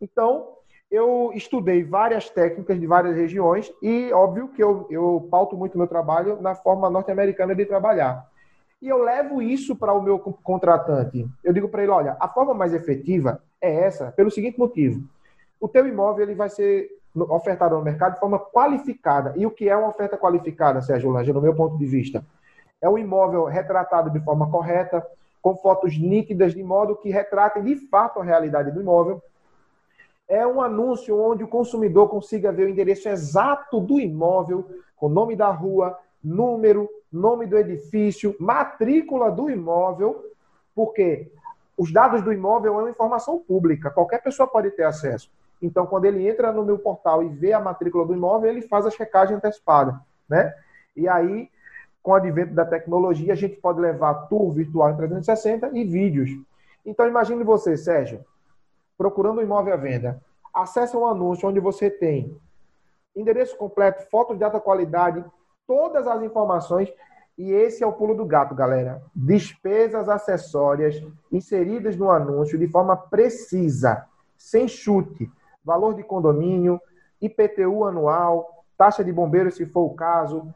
[0.01, 0.49] Então,
[0.91, 5.87] eu estudei várias técnicas de várias regiões e, óbvio, que eu, eu pauto muito meu
[5.87, 8.27] trabalho na forma norte-americana de trabalhar.
[8.81, 11.27] E eu levo isso para o meu contratante.
[11.43, 15.03] Eu digo para ele, olha, a forma mais efetiva é essa, pelo seguinte motivo.
[15.61, 19.35] O teu imóvel ele vai ser ofertado no mercado de forma qualificada.
[19.37, 22.25] E o que é uma oferta qualificada, Sérgio Lange, no meu ponto de vista?
[22.81, 25.05] É um imóvel retratado de forma correta,
[25.40, 29.22] com fotos nítidas, de modo que retratem de fato a realidade do imóvel,
[30.29, 35.35] é um anúncio onde o consumidor consiga ver o endereço exato do imóvel, com nome
[35.35, 40.22] da rua, número, nome do edifício, matrícula do imóvel,
[40.74, 41.33] porque
[41.77, 45.31] os dados do imóvel é uma informação pública, qualquer pessoa pode ter acesso.
[45.62, 48.85] Então, quando ele entra no meu portal e vê a matrícula do imóvel, ele faz
[48.85, 49.98] a checagem antecipada,
[50.29, 50.55] né?
[50.94, 51.48] E aí,
[52.09, 56.31] com o advento da tecnologia, a gente pode levar tour virtual em 360 e vídeos.
[56.87, 58.25] Então, imagine você, Sérgio,
[58.97, 60.18] procurando um imóvel à venda,
[60.55, 62.35] acesse um anúncio onde você tem
[63.14, 65.23] endereço completo, fotos de alta qualidade,
[65.66, 66.90] todas as informações.
[67.37, 69.03] E esse é o pulo do gato, galera.
[69.14, 75.31] Despesas acessórias inseridas no anúncio de forma precisa, sem chute.
[75.62, 76.81] Valor de condomínio,
[77.21, 80.55] IPTU anual, taxa de bombeiro, se for o caso,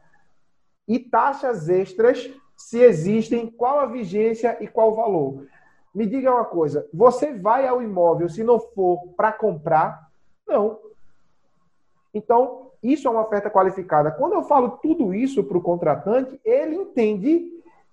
[0.87, 5.45] e taxas extras, se existem, qual a vigência e qual o valor.
[5.93, 10.09] Me diga uma coisa: você vai ao imóvel se não for para comprar?
[10.47, 10.79] Não.
[12.13, 14.11] Então, isso é uma oferta qualificada.
[14.11, 17.49] Quando eu falo tudo isso para o contratante, ele entende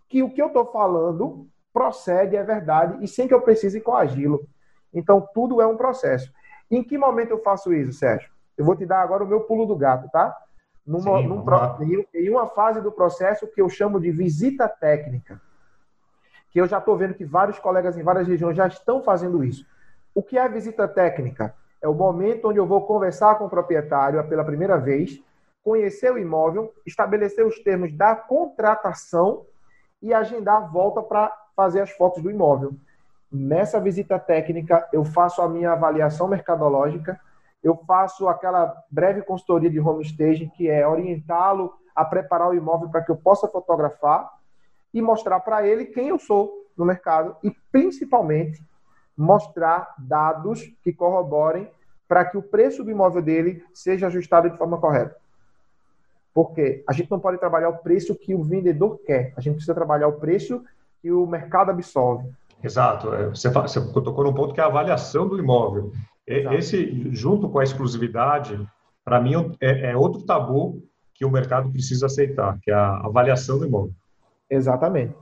[0.08, 4.44] que o que eu estou falando procede, é verdade, e sem que eu precise coagi-lo.
[4.92, 6.32] Então, tudo é um processo.
[6.70, 8.30] Em que momento eu faço isso, Sérgio?
[8.58, 10.36] Eu vou te dar agora o meu pulo do gato, tá?
[10.90, 15.40] Numa, Sim, num, em uma fase do processo que eu chamo de visita técnica
[16.50, 19.64] que eu já estou vendo que vários colegas em várias regiões já estão fazendo isso.
[20.14, 21.54] O que é a visita técnica?
[21.80, 25.22] É o momento onde eu vou conversar com o proprietário pela primeira vez,
[25.62, 29.46] conhecer o imóvel, estabelecer os termos da contratação
[30.02, 32.74] e agendar a volta para fazer as fotos do imóvel.
[33.30, 37.20] Nessa visita técnica, eu faço a minha avaliação mercadológica,
[37.62, 42.88] eu faço aquela breve consultoria de home staging, que é orientá-lo a preparar o imóvel
[42.88, 44.30] para que eu possa fotografar
[44.92, 48.64] e mostrar para ele quem eu sou no mercado e, principalmente,
[49.16, 51.70] mostrar dados que corroborem
[52.08, 55.16] para que o preço do imóvel dele seja ajustado de forma correta.
[56.32, 59.74] Porque a gente não pode trabalhar o preço que o vendedor quer, a gente precisa
[59.74, 60.64] trabalhar o preço
[61.02, 62.28] que o mercado absorve.
[62.62, 63.12] Exato.
[63.14, 65.92] É, você, você tocou num ponto que é a avaliação do imóvel.
[66.30, 66.54] Exato.
[66.54, 68.58] Esse, junto com a exclusividade,
[69.04, 70.82] para mim é, é, outro tabu
[71.14, 73.92] que o mercado precisa aceitar, que é a avaliação do imóvel.
[74.48, 75.14] Exatamente.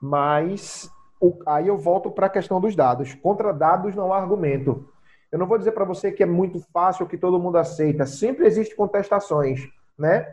[0.00, 3.14] Mas o, aí eu volto para a questão dos dados.
[3.14, 4.88] Contra dados não há argumento.
[5.30, 8.04] Eu não vou dizer para você que é muito fácil, que todo mundo aceita.
[8.04, 9.60] Sempre existem contestações,
[9.96, 10.32] né?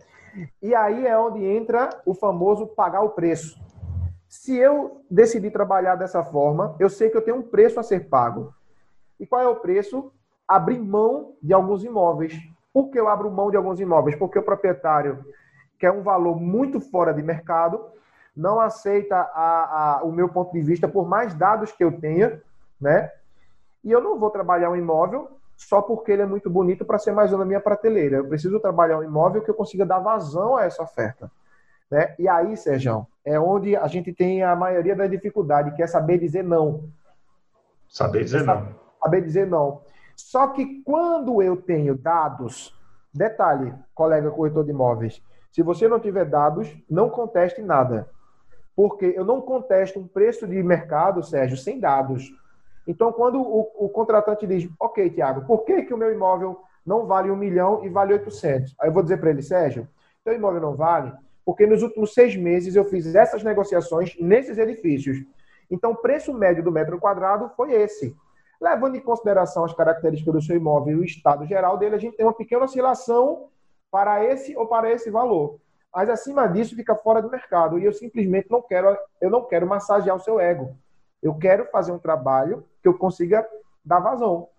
[0.61, 3.57] E aí é onde entra o famoso pagar o preço.
[4.27, 8.09] Se eu decidir trabalhar dessa forma, eu sei que eu tenho um preço a ser
[8.09, 8.53] pago.
[9.19, 10.11] E qual é o preço?
[10.47, 12.33] Abrir mão de alguns imóveis.
[12.73, 14.15] Por que eu abro mão de alguns imóveis?
[14.15, 15.25] Porque o proprietário
[15.77, 17.81] quer um valor muito fora de mercado,
[18.35, 22.41] não aceita a, a, o meu ponto de vista por mais dados que eu tenha,
[22.79, 23.11] né?
[23.83, 27.11] E eu não vou trabalhar um imóvel só porque ele é muito bonito para ser
[27.11, 28.17] mais um na minha prateleira.
[28.17, 31.29] Eu preciso trabalhar um imóvel que eu consiga dar vazão a essa oferta.
[31.91, 32.15] Né?
[32.19, 36.17] E aí, Sérgio, é onde a gente tem a maioria da dificuldade, que é saber
[36.17, 36.85] dizer não.
[37.89, 38.67] Saber dizer não.
[39.01, 39.81] Saber dizer não.
[40.15, 42.77] Só que quando eu tenho dados,
[43.13, 48.09] detalhe, colega corretor de imóveis, se você não tiver dados, não conteste nada.
[48.75, 52.31] Porque eu não contesto um preço de mercado, Sérgio, sem dados.
[52.87, 57.05] Então, quando o, o contratante diz, ok, Tiago, por que, que o meu imóvel não
[57.05, 58.75] vale um milhão e vale 800?
[58.79, 59.87] Aí eu vou dizer para ele, Sérgio,
[60.23, 61.11] teu imóvel não vale
[61.49, 65.17] porque nos últimos seis meses eu fiz essas negociações nesses edifícios.
[65.67, 68.15] Então, o preço médio do metro quadrado foi esse.
[68.59, 72.17] Levando em consideração as características do seu imóvel e o estado geral dele, a gente
[72.17, 73.47] tem uma pequena oscilação
[73.89, 75.59] para esse ou para esse valor.
[75.93, 79.65] Mas acima disso fica fora do mercado e eu simplesmente não quero, eu não quero
[79.65, 80.75] massagear o seu ego.
[81.21, 83.47] Eu quero fazer um trabalho que eu consiga
[83.83, 84.49] dar vazão.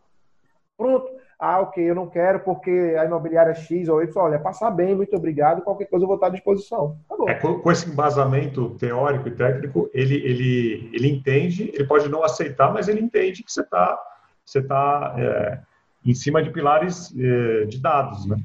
[0.77, 1.20] Pronto.
[1.41, 5.17] Ah, ok, eu não quero porque a imobiliária X ou Y, olha, passar bem, muito
[5.17, 6.99] obrigado, qualquer coisa eu vou estar à disposição.
[7.27, 12.23] É, com, com, esse embasamento teórico e técnico, ele, ele, ele entende, ele pode não
[12.23, 13.99] aceitar, mas ele entende que você está
[14.45, 15.61] você tá, é,
[16.05, 18.37] em cima de pilares é, de dados, né?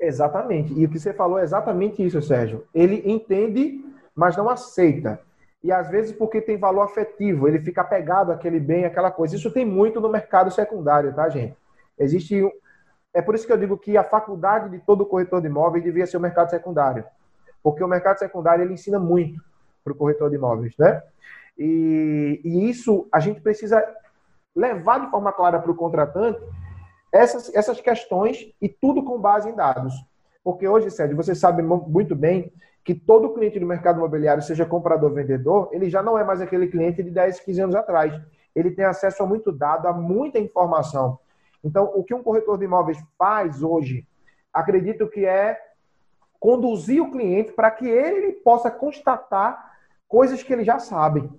[0.00, 0.72] Exatamente.
[0.72, 2.64] E o que você falou é exatamente isso, Sérgio.
[2.74, 3.84] Ele entende,
[4.16, 5.20] mas não aceita
[5.62, 9.36] e às vezes porque tem valor afetivo, ele fica apegado àquele bem, àquela coisa.
[9.36, 11.54] Isso tem muito no mercado secundário, tá, gente?
[11.98, 12.42] Existe.
[13.14, 16.06] É por isso que eu digo que a faculdade de todo corretor de imóveis devia
[16.06, 17.04] ser o mercado secundário.
[17.62, 19.40] Porque o mercado secundário ele ensina muito
[19.84, 21.02] para o corretor de imóveis, né?
[21.58, 23.84] E, e, isso a gente precisa
[24.56, 26.40] levar de forma clara para o contratante
[27.12, 29.94] essas, essas questões e tudo com base em dados.
[30.42, 32.52] Porque hoje, Sérgio, você sabe muito bem
[32.84, 36.40] que todo cliente do mercado imobiliário, seja comprador ou vendedor, ele já não é mais
[36.40, 38.20] aquele cliente de 10, 15 anos atrás.
[38.54, 41.18] Ele tem acesso a muito dado, a muita informação.
[41.64, 44.06] Então, o que um corretor de imóveis faz hoje,
[44.52, 45.58] acredito que é
[46.40, 49.76] conduzir o cliente para que ele possa constatar
[50.08, 51.30] coisas que ele já sabe.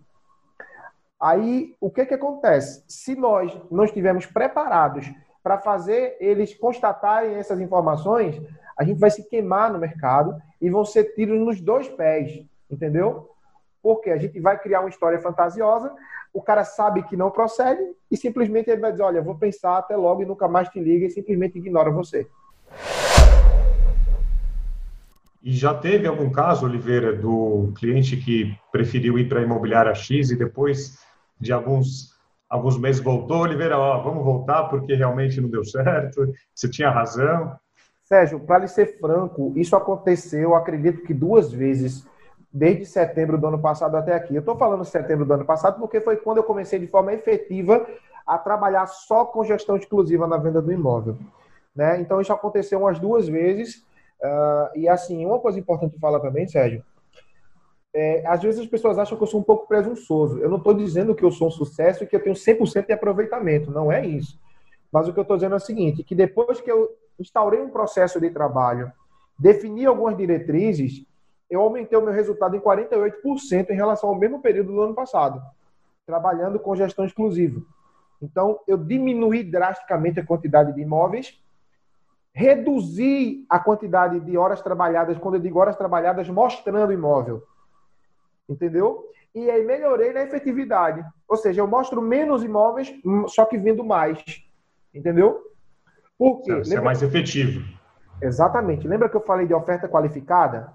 [1.19, 2.83] Aí, o que, que acontece?
[2.88, 5.12] Se nós não estivermos preparados
[5.43, 8.41] para fazer eles constatarem essas informações,
[8.77, 13.33] a gente vai se queimar no mercado e vão ser tiros nos dois pés, entendeu?
[13.84, 15.93] Porque a gente vai criar uma história fantasiosa,
[16.34, 19.96] o cara sabe que não procede e simplesmente ele vai dizer: Olha, vou pensar até
[19.96, 22.26] logo e nunca mais te liga e simplesmente ignora você.
[25.43, 30.32] E já teve algum caso, Oliveira, do cliente que preferiu ir para a imobiliária X
[30.32, 30.98] e depois
[31.38, 32.13] de alguns,
[32.50, 33.41] alguns meses voltou?
[33.41, 37.58] Oliveira, ó, vamos voltar porque realmente não deu certo, você tinha razão.
[38.06, 42.08] Sérgio, para lhe ser franco, isso aconteceu, acredito que duas vezes,
[42.54, 44.36] desde setembro do ano passado até aqui.
[44.36, 47.86] Eu estou falando setembro do ano passado porque foi quando eu comecei de forma efetiva
[48.28, 51.18] a trabalhar só com gestão exclusiva na venda do imóvel.
[51.76, 52.00] Né?
[52.00, 53.78] Então, isso aconteceu umas duas vezes.
[54.22, 56.84] Uh, e, assim, uma coisa importante falar também, Sérgio,
[57.94, 60.39] é, às vezes as pessoas acham que eu sou um pouco presunçoso.
[60.39, 62.94] Eu não estou dizendo que eu sou um sucesso e que eu tenho 100% de
[62.94, 63.72] aproveitamento.
[63.72, 64.39] Não é isso.
[64.92, 66.89] Mas o que eu estou dizendo é o seguinte, que depois que eu
[67.20, 68.92] instaurei um processo de trabalho,
[69.38, 71.06] defini algumas diretrizes,
[71.54, 75.42] eu aumentei o meu resultado em 48% em relação ao mesmo período do ano passado,
[76.06, 77.62] trabalhando com gestão exclusiva.
[78.22, 81.39] Então, eu diminuí drasticamente a quantidade de imóveis,
[82.34, 87.44] reduzi a quantidade de horas trabalhadas, quando eu digo horas trabalhadas, mostrando o imóvel.
[88.50, 89.06] Entendeu?
[89.36, 91.04] E aí melhorei na efetividade.
[91.28, 92.94] Ou seja, eu mostro menos imóveis,
[93.28, 94.24] só que vendo mais.
[94.94, 95.42] Entendeu?
[96.18, 96.60] Por quê?
[96.60, 97.63] Isso é mais efetivo.
[98.22, 98.88] Exatamente.
[98.88, 100.74] Lembra que eu falei de oferta qualificada?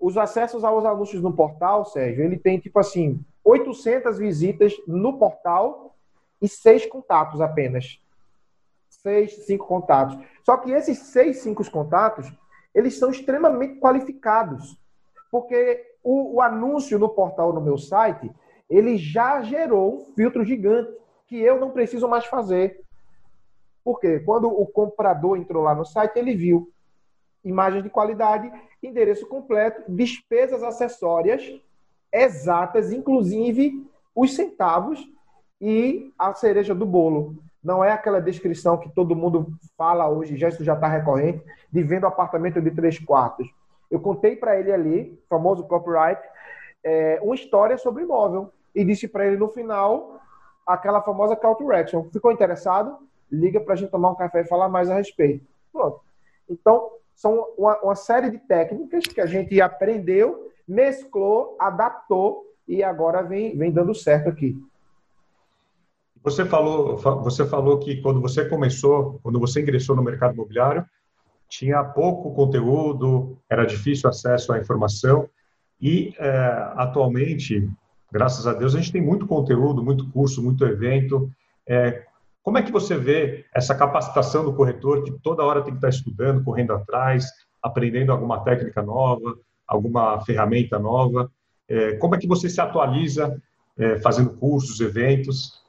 [0.00, 5.94] Os acessos aos anúncios no portal, Sérgio, ele tem tipo assim, 800 visitas no portal
[6.40, 8.00] e seis contatos apenas.
[8.88, 10.18] Seis, cinco contatos.
[10.44, 12.32] Só que esses seis, cinco contatos,
[12.74, 14.78] eles são extremamente qualificados.
[15.30, 18.30] Porque o, o anúncio no portal no meu site,
[18.68, 20.92] ele já gerou um filtro gigante
[21.26, 22.82] que eu não preciso mais fazer.
[23.84, 26.72] Porque quando o comprador entrou lá no site, ele viu
[27.44, 28.50] imagem de qualidade,
[28.82, 31.60] endereço completo, despesas acessórias
[32.12, 35.06] exatas, inclusive os centavos
[35.60, 37.36] e a cereja do bolo.
[37.62, 41.82] Não é aquela descrição que todo mundo fala hoje, já isso já está recorrente, de
[41.82, 43.46] vendo apartamento de três quartos.
[43.90, 46.20] Eu contei para ele ali, famoso copyright,
[46.82, 50.20] é, uma história sobre imóvel e disse para ele no final
[50.66, 52.04] aquela famosa call to action.
[52.04, 52.96] Ficou interessado?
[53.30, 55.44] Liga para a gente tomar um café e falar mais a respeito.
[55.72, 56.00] Pronto.
[56.48, 56.90] Então,
[57.20, 63.54] são uma, uma série de técnicas que a gente aprendeu, mesclou, adaptou e agora vem,
[63.58, 64.56] vem dando certo aqui.
[66.22, 70.82] Você falou, você falou que quando você começou, quando você ingressou no mercado imobiliário,
[71.46, 75.28] tinha pouco conteúdo, era difícil acesso à informação
[75.78, 77.68] e é, atualmente,
[78.10, 81.30] graças a Deus, a gente tem muito conteúdo, muito curso, muito evento.
[81.68, 82.02] É,
[82.42, 85.88] como é que você vê essa capacitação do corretor que toda hora tem que estar
[85.88, 87.26] estudando, correndo atrás,
[87.62, 91.30] aprendendo alguma técnica nova, alguma ferramenta nova?
[91.68, 93.40] É, como é que você se atualiza
[93.78, 95.60] é, fazendo cursos, eventos?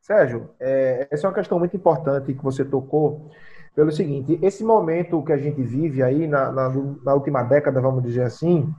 [0.00, 3.30] Sérgio, é, essa é uma questão muito importante que você tocou,
[3.74, 8.02] pelo seguinte: esse momento que a gente vive aí na, na, na última década, vamos
[8.02, 8.74] dizer assim,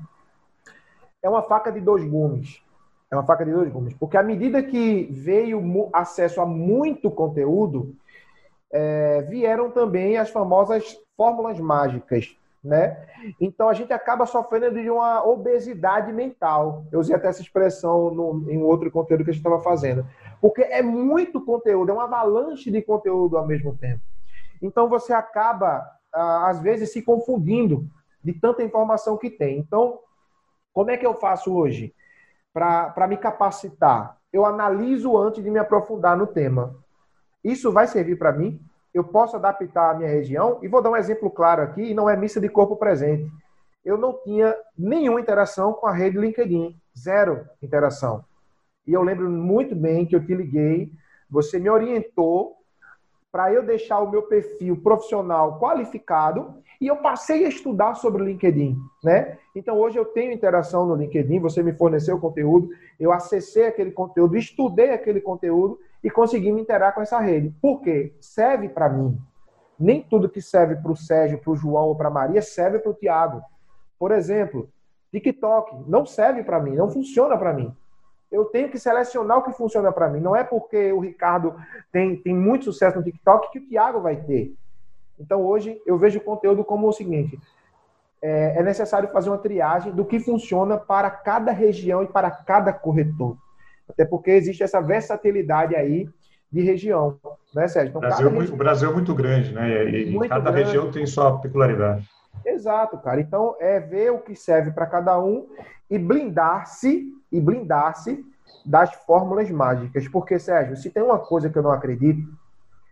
[1.21, 2.61] é uma faca de dois gumes.
[3.13, 3.93] É uma faca de dois gumes.
[3.93, 5.61] Porque à medida que veio
[5.93, 7.95] acesso a muito conteúdo,
[8.71, 12.35] é, vieram também as famosas fórmulas mágicas.
[12.63, 13.05] Né?
[13.39, 16.85] Então a gente acaba sofrendo de uma obesidade mental.
[16.91, 20.07] Eu usei até essa expressão no, em outro conteúdo que a gente estava fazendo.
[20.41, 24.01] Porque é muito conteúdo, é uma avalanche de conteúdo ao mesmo tempo.
[24.59, 27.85] Então você acaba, às vezes, se confundindo
[28.23, 29.59] de tanta informação que tem.
[29.59, 29.99] Então,
[30.73, 31.93] como é que eu faço hoje
[32.53, 34.17] para me capacitar?
[34.31, 36.75] Eu analiso antes de me aprofundar no tema.
[37.43, 38.61] Isso vai servir para mim?
[38.93, 40.59] Eu posso adaptar a minha região?
[40.61, 43.29] E vou dar um exemplo claro aqui, e não é missa de corpo presente.
[43.83, 46.75] Eu não tinha nenhuma interação com a rede LinkedIn.
[46.97, 48.23] Zero interação.
[48.85, 50.91] E eu lembro muito bem que eu te liguei,
[51.29, 52.57] você me orientou
[53.33, 58.25] para eu deixar o meu perfil profissional qualificado e eu passei a estudar sobre o
[58.25, 59.39] LinkedIn, né?
[59.55, 62.69] Então hoje eu tenho interação no LinkedIn, você me forneceu conteúdo,
[62.99, 67.51] eu acessei aquele conteúdo, estudei aquele conteúdo e consegui me interar com essa rede.
[67.59, 68.13] Por quê?
[68.21, 69.17] Serve para mim.
[69.79, 72.91] Nem tudo que serve para o Sérgio, para o João ou para Maria serve para
[72.91, 73.41] o Tiago.
[73.97, 74.69] Por exemplo,
[75.11, 77.75] TikTok não serve para mim, não funciona para mim
[78.33, 80.19] eu tenho que selecionar o que funciona para mim.
[80.19, 81.55] Não é porque o Ricardo
[81.91, 84.55] tem, tem muito sucesso no TikTok que o Thiago vai ter.
[85.19, 87.39] Então, hoje, eu vejo o conteúdo como o seguinte:
[88.19, 92.73] é, é necessário fazer uma triagem do que funciona para cada região e para cada
[92.73, 93.37] corretor.
[93.87, 96.09] Até porque existe essa versatilidade aí
[96.51, 97.19] de região,
[97.53, 97.89] né, Sérgio?
[97.89, 98.53] Então, Brasil, é região...
[98.53, 99.85] O Brasil é muito grande, né?
[99.85, 100.65] E cada grande.
[100.65, 102.09] região tem sua peculiaridade.
[102.43, 103.21] Exato, cara.
[103.21, 105.47] Então, é ver o que serve para cada um
[105.93, 108.25] e blindar-se e blindar-se
[108.65, 110.07] das fórmulas mágicas.
[110.07, 112.27] Porque, Sérgio, se tem uma coisa que eu não acredito,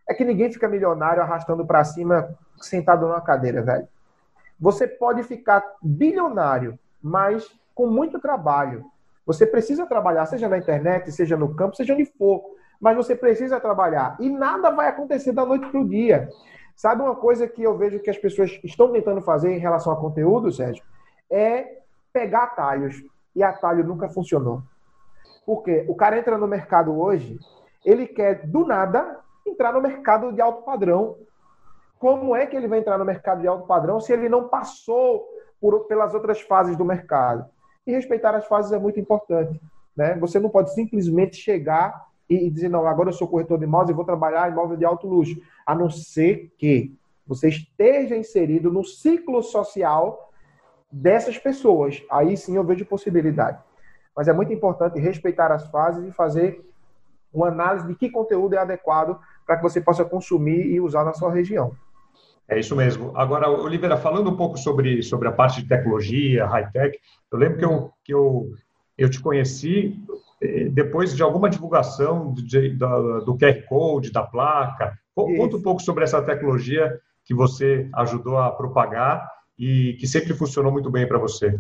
[0.08, 3.88] é que ninguém fica milionário arrastando para cima sentado numa cadeira, velho.
[4.60, 8.86] Você pode ficar bilionário, mas com muito trabalho.
[9.26, 12.44] Você precisa trabalhar, seja na internet, seja no campo, seja onde for.
[12.80, 14.16] Mas você precisa trabalhar.
[14.20, 16.30] E nada vai acontecer da noite para o dia.
[16.76, 20.00] Sabe uma coisa que eu vejo que as pessoas estão tentando fazer em relação a
[20.00, 20.84] conteúdo, Sérgio?
[21.28, 21.81] É
[22.13, 23.04] pegar atalhos
[23.36, 24.62] e atalho nunca funcionou.
[25.45, 27.39] Porque o cara entra no mercado hoje,
[27.86, 31.17] ele quer do nada entrar no mercado de alto padrão.
[31.97, 35.28] Como é que ele vai entrar no mercado de alto padrão se ele não passou
[35.60, 37.45] por, pelas outras fases do mercado?
[37.86, 39.60] E respeitar as fases é muito importante.
[39.95, 40.15] Né?
[40.19, 43.93] Você não pode simplesmente chegar e, dizer, não, agora eu sou corretor de imóveis e
[43.93, 45.36] vou trabalhar imóvel de alto luxo.
[45.65, 46.95] A não ser que
[47.28, 50.31] você esteja inserido no ciclo social
[50.91, 52.04] dessas pessoas.
[52.12, 53.60] Aí sim eu vejo possibilidade.
[54.16, 56.61] Mas é muito importante respeitar as fases e fazer
[57.34, 61.13] uma análise de que conteúdo é adequado para que você possa consumir e usar na
[61.13, 61.72] sua região.
[62.47, 63.13] É isso mesmo.
[63.16, 66.99] Agora, Oliveira, falando um pouco sobre, sobre a parte de tecnologia, high-tech,
[67.32, 68.51] eu lembro que eu, que eu,
[68.97, 69.97] eu te conheci
[70.41, 74.97] eh, depois de alguma divulgação do, de, do, do QR Code, da placa.
[75.16, 79.26] Conta um pouco sobre essa tecnologia que você ajudou a propagar
[79.62, 81.59] e que sempre funcionou muito bem para você?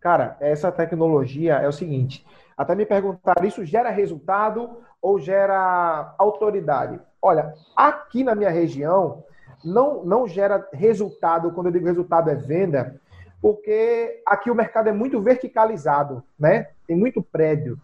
[0.00, 4.68] Cara, essa tecnologia é o seguinte: até me perguntaram, isso gera resultado
[5.00, 7.00] ou gera autoridade?
[7.22, 9.22] Olha, aqui na minha região,
[9.64, 13.00] não, não gera resultado, quando eu digo resultado é venda,
[13.40, 16.70] porque aqui o mercado é muito verticalizado, né?
[16.88, 17.80] Tem muito prédio.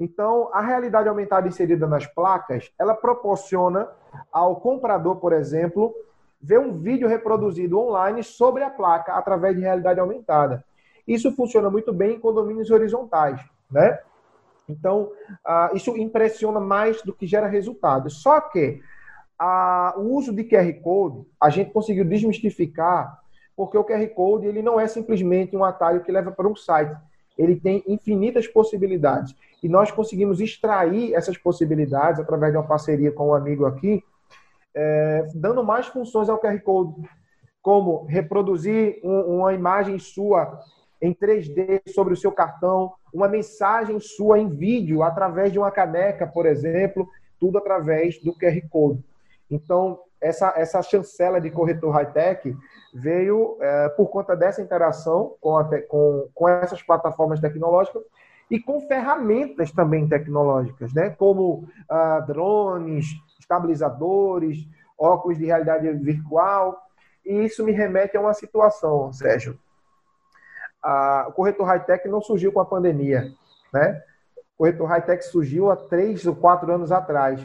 [0.00, 3.86] Então, a realidade aumentada inserida nas placas, ela proporciona
[4.32, 5.94] ao comprador, por exemplo,
[6.42, 10.64] ver um vídeo reproduzido online sobre a placa através de realidade aumentada.
[11.06, 13.40] Isso funciona muito bem em condomínios horizontais,
[13.70, 13.98] né?
[14.68, 15.12] Então,
[15.46, 18.08] uh, isso impressiona mais do que gera resultado.
[18.10, 18.80] Só que
[19.40, 23.20] uh, o uso de QR Code, a gente conseguiu desmistificar,
[23.56, 26.96] porque o QR Code ele não é simplesmente um atalho que leva para um site.
[27.36, 29.34] Ele tem infinitas possibilidades.
[29.62, 34.02] E nós conseguimos extrair essas possibilidades através de uma parceria com um amigo aqui,
[34.74, 36.94] é, dando mais funções ao QR Code,
[37.60, 40.60] como reproduzir um, uma imagem sua
[41.00, 46.26] em 3D sobre o seu cartão, uma mensagem sua em vídeo através de uma caneca,
[46.26, 47.08] por exemplo,
[47.38, 49.04] tudo através do QR Code.
[49.50, 52.56] Então, essa, essa chancela de corretor high-tech
[52.94, 58.02] veio é, por conta dessa interação com, a, com, com essas plataformas tecnológicas
[58.48, 61.10] e com ferramentas também tecnológicas, né?
[61.10, 63.06] como ah, drones,
[63.52, 64.66] estabilizadores,
[64.98, 66.80] óculos de realidade virtual.
[67.24, 69.58] E isso me remete a uma situação, Sérgio,
[70.82, 73.32] a, o corretor high-tech não surgiu com a pandemia,
[73.72, 74.02] né?
[74.54, 77.40] O corretor high-tech surgiu há três ou quatro anos atrás.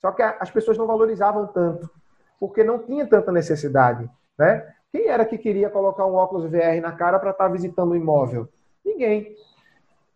[0.00, 1.90] Só que as pessoas não valorizavam tanto,
[2.38, 4.72] porque não tinha tanta necessidade, né?
[4.92, 7.96] Quem era que queria colocar um óculos VR na cara para estar tá visitando um
[7.96, 8.48] imóvel?
[8.84, 9.34] Ninguém.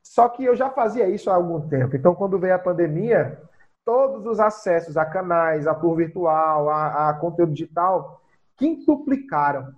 [0.03, 1.97] Só que eu já fazia isso há algum tempo.
[1.97, 3.39] Então, quando veio a pandemia,
[3.85, 8.23] todos os acessos a canais, a tour virtual, a, a conteúdo digital,
[8.57, 9.73] quintuplicaram,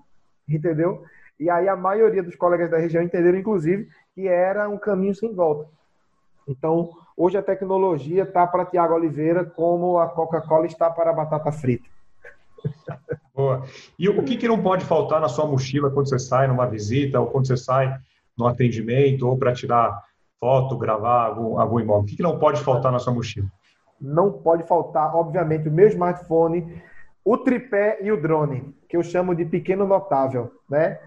[0.49, 1.05] entendeu?
[1.39, 5.35] E aí a maioria dos colegas da região entenderam, inclusive, que era um caminho sem
[5.35, 5.69] volta.
[6.47, 11.51] Então, hoje a tecnologia está para Tiago Oliveira como a Coca-Cola está para a batata
[11.53, 11.89] frita.
[13.35, 13.65] Boa.
[13.99, 17.19] E o que, que não pode faltar na sua mochila quando você sai numa visita
[17.21, 17.97] ou quando você sai
[18.37, 20.03] no atendimento ou para tirar
[20.39, 22.03] foto, gravar algum, algum imóvel?
[22.03, 23.49] O que, que não pode faltar na sua mochila?
[24.03, 26.83] Não pode faltar, obviamente, o meu smartphone,
[27.25, 30.99] o tripé e o drone, que eu chamo de pequeno notável, né?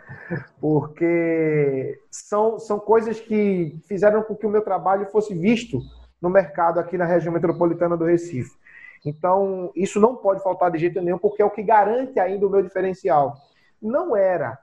[0.62, 5.82] Porque são, são coisas que fizeram com que o meu trabalho fosse visto
[6.22, 8.56] no mercado aqui na região metropolitana do Recife.
[9.06, 12.50] Então, isso não pode faltar de jeito nenhum, porque é o que garante ainda o
[12.50, 13.36] meu diferencial.
[13.82, 14.58] Não era,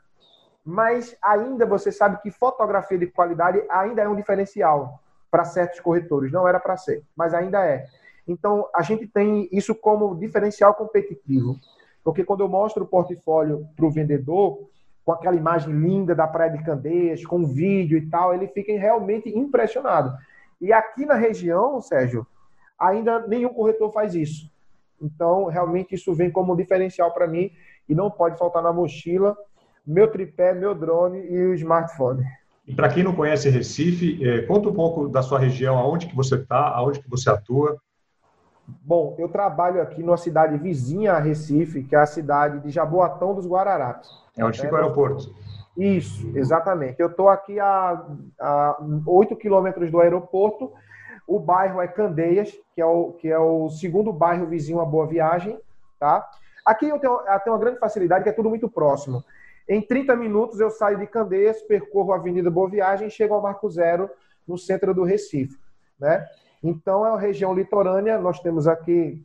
[0.65, 6.33] mas ainda você sabe que fotografia de qualidade ainda é um diferencial para certos corretores.
[6.33, 7.87] Não era para ser, mas ainda é.
[8.27, 11.59] Então, a gente tem isso como diferencial competitivo.
[12.05, 14.69] Porque quando eu mostro o portfólio para o vendedor,
[15.05, 19.29] com aquela imagem linda da Praia de Candeias, com vídeo e tal, ele fica realmente
[19.29, 20.17] impressionado.
[20.61, 22.27] E aqui na região, Sérgio,
[22.79, 24.51] ainda nenhum corretor faz isso.
[25.01, 27.51] Então, realmente, isso vem como diferencial para mim
[27.89, 29.37] e não pode faltar na mochila
[29.87, 32.25] meu tripé, meu drone e o smartphone.
[32.67, 36.15] E para quem não conhece Recife, eh, conta um pouco da sua região, aonde que
[36.15, 37.77] você está, aonde que você atua.
[38.67, 43.35] Bom, eu trabalho aqui numa cidade vizinha a Recife, que é a cidade de Jaboatão
[43.35, 44.09] dos Guararapes.
[44.37, 45.35] É onde fica o aeroporto.
[45.77, 47.01] Isso, exatamente.
[47.01, 48.05] Eu estou aqui a,
[48.39, 50.73] a 8 quilômetros do aeroporto.
[51.27, 55.07] O bairro é Candeias, que é, o, que é o segundo bairro vizinho a Boa
[55.07, 55.59] Viagem.
[55.99, 56.29] Tá?
[56.65, 59.25] Aqui eu tenho, eu tenho uma grande facilidade, que é tudo muito próximo.
[59.69, 63.43] Em 30 minutos eu saio de Candeias, percorro a Avenida Boa Viagem e chego ao
[63.43, 64.11] Marco Zero,
[64.47, 65.59] no centro do Recife.
[65.99, 66.27] Né?
[66.63, 69.25] Então, é uma região litorânea, nós temos aqui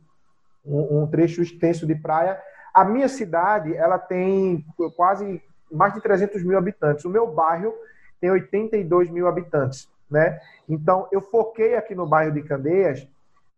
[0.64, 2.40] um, um trecho extenso de praia.
[2.74, 4.64] A minha cidade, ela tem
[4.96, 7.04] quase mais de 300 mil habitantes.
[7.04, 7.72] O meu bairro
[8.20, 10.40] tem 82 mil habitantes, né?
[10.68, 13.08] Então, eu foquei aqui no bairro de Candeias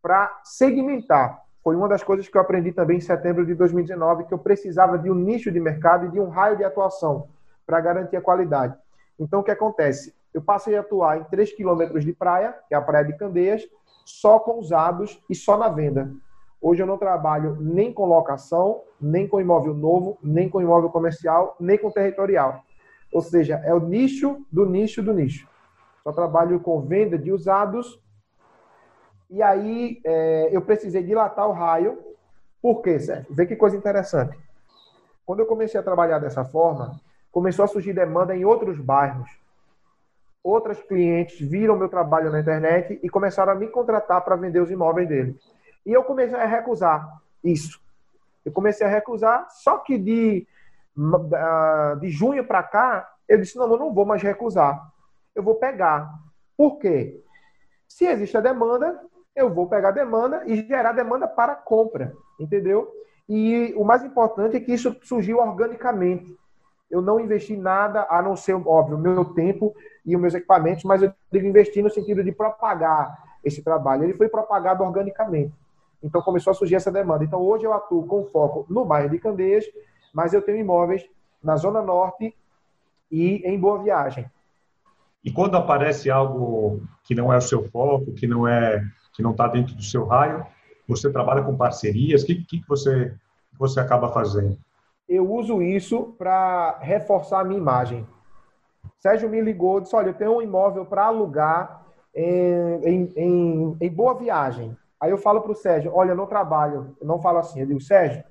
[0.03, 1.43] para segmentar.
[1.63, 4.99] Foi uma das coisas que eu aprendi também em setembro de 2019, que eu precisava
[4.99, 7.29] de um nicho de mercado e de um raio de atuação
[7.67, 8.75] para garantir a qualidade.
[9.21, 10.15] Então, o que acontece?
[10.33, 13.63] eu passei a atuar em 3 quilômetros de praia, que é a Praia de Candeias,
[14.05, 16.11] só com usados e só na venda.
[16.61, 21.57] Hoje eu não trabalho nem com locação, nem com imóvel novo, nem com imóvel comercial,
[21.59, 22.63] nem com territorial.
[23.13, 25.49] Ou seja, é o nicho do nicho do nicho.
[26.05, 28.01] Só trabalho com venda de usados.
[29.29, 31.99] E aí é, eu precisei dilatar o raio.
[32.61, 33.35] Por quê, Sérgio?
[33.35, 34.39] Vê que coisa interessante.
[35.25, 37.01] Quando eu comecei a trabalhar dessa forma,
[37.31, 39.41] começou a surgir demanda em outros bairros
[40.43, 44.71] outras clientes viram meu trabalho na internet e começaram a me contratar para vender os
[44.71, 45.37] imóveis deles.
[45.85, 47.81] E eu comecei a recusar isso.
[48.45, 50.47] Eu comecei a recusar, só que de,
[52.01, 54.81] de junho para cá, eu disse: não, eu não vou mais recusar.
[55.35, 56.11] Eu vou pegar.
[56.57, 57.23] Por quê?
[57.87, 58.99] Se existe a demanda,
[59.35, 62.15] eu vou pegar a demanda e gerar demanda para compra.
[62.39, 62.91] Entendeu?
[63.29, 66.37] E o mais importante é que isso surgiu organicamente
[66.91, 69.75] eu não investi nada, a não ser, óbvio, o meu tempo
[70.05, 74.05] e os meus equipamentos, mas eu digo investir no sentido de propagar esse trabalho.
[74.05, 75.53] Ele foi propagado organicamente.
[76.03, 77.25] Então começou a surgir essa demanda.
[77.25, 79.65] Então hoje eu atuo com foco no bairro de Candeias,
[80.13, 81.07] mas eu tenho imóveis
[81.43, 82.35] na Zona Norte
[83.11, 84.31] e em Boa Viagem.
[85.23, 88.83] E quando aparece algo que não é o seu foco, que não é
[89.13, 90.47] que não está dentro do seu raio,
[90.89, 92.23] você trabalha com parcerias?
[92.23, 93.15] O que, que, você,
[93.59, 94.57] você acaba fazendo?
[95.11, 98.07] Eu uso isso para reforçar a minha imagem.
[99.01, 101.85] Sérgio me ligou e disse: Olha, eu tenho um imóvel para alugar
[102.15, 104.77] em, em, em, em, Boa Viagem.
[105.01, 106.97] Aí eu falo para o Sérgio: Olha, eu não trabalho.
[107.01, 107.59] Eu não falo assim.
[107.59, 108.23] Eu digo: Sérgio,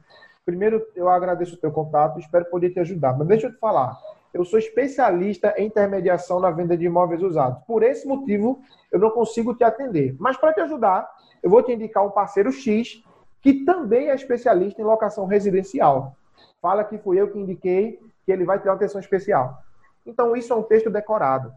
[0.46, 3.18] primeiro eu agradeço o teu contato, espero poder te ajudar.
[3.18, 3.98] Mas deixa eu te falar.
[4.34, 7.62] Eu sou especialista em intermediação na venda de imóveis usados.
[7.68, 10.16] Por esse motivo, eu não consigo te atender.
[10.18, 11.10] Mas para te ajudar,
[11.44, 13.04] eu vou te indicar um parceiro X
[13.42, 16.16] que também é especialista em locação residencial.
[16.62, 19.62] Fala que fui eu que indiquei que ele vai ter uma atenção especial.
[20.06, 21.54] Então, isso é um texto decorado.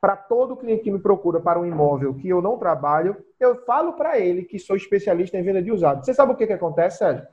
[0.00, 3.94] Para todo cliente que me procura para um imóvel que eu não trabalho, eu falo
[3.94, 6.04] para ele que sou especialista em venda de usados.
[6.04, 7.26] Você sabe o que, que acontece, Sérgio?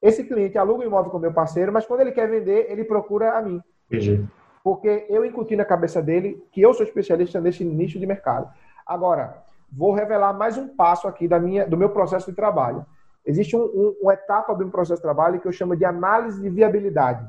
[0.00, 3.38] Esse cliente aluga o imóvel com meu parceiro, mas quando ele quer vender, ele procura
[3.38, 3.62] a mim.
[3.90, 4.22] Entendi.
[4.62, 8.50] Porque eu incuti na cabeça dele que eu sou especialista nesse nicho de mercado.
[8.86, 9.42] Agora,
[9.72, 12.84] vou revelar mais um passo aqui da minha, do meu processo de trabalho.
[13.24, 16.50] Existe um, um, uma etapa do processo de trabalho que eu chamo de análise de
[16.50, 17.26] viabilidade,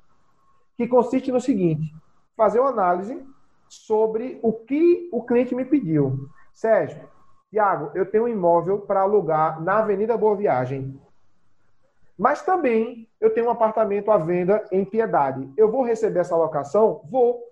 [0.75, 1.93] que consiste no seguinte:
[2.35, 3.23] fazer uma análise
[3.67, 6.29] sobre o que o cliente me pediu.
[6.53, 7.01] Sérgio,
[7.49, 10.99] Tiago, eu tenho um imóvel para alugar na Avenida Boa Viagem.
[12.17, 15.49] Mas também eu tenho um apartamento à venda em Piedade.
[15.57, 17.01] Eu vou receber essa locação?
[17.09, 17.43] Vou.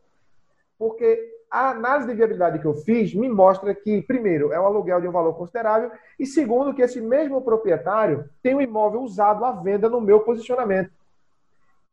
[0.78, 5.00] Porque a análise de viabilidade que eu fiz me mostra que, primeiro, é um aluguel
[5.00, 9.52] de um valor considerável, e segundo, que esse mesmo proprietário tem um imóvel usado à
[9.52, 10.92] venda no meu posicionamento.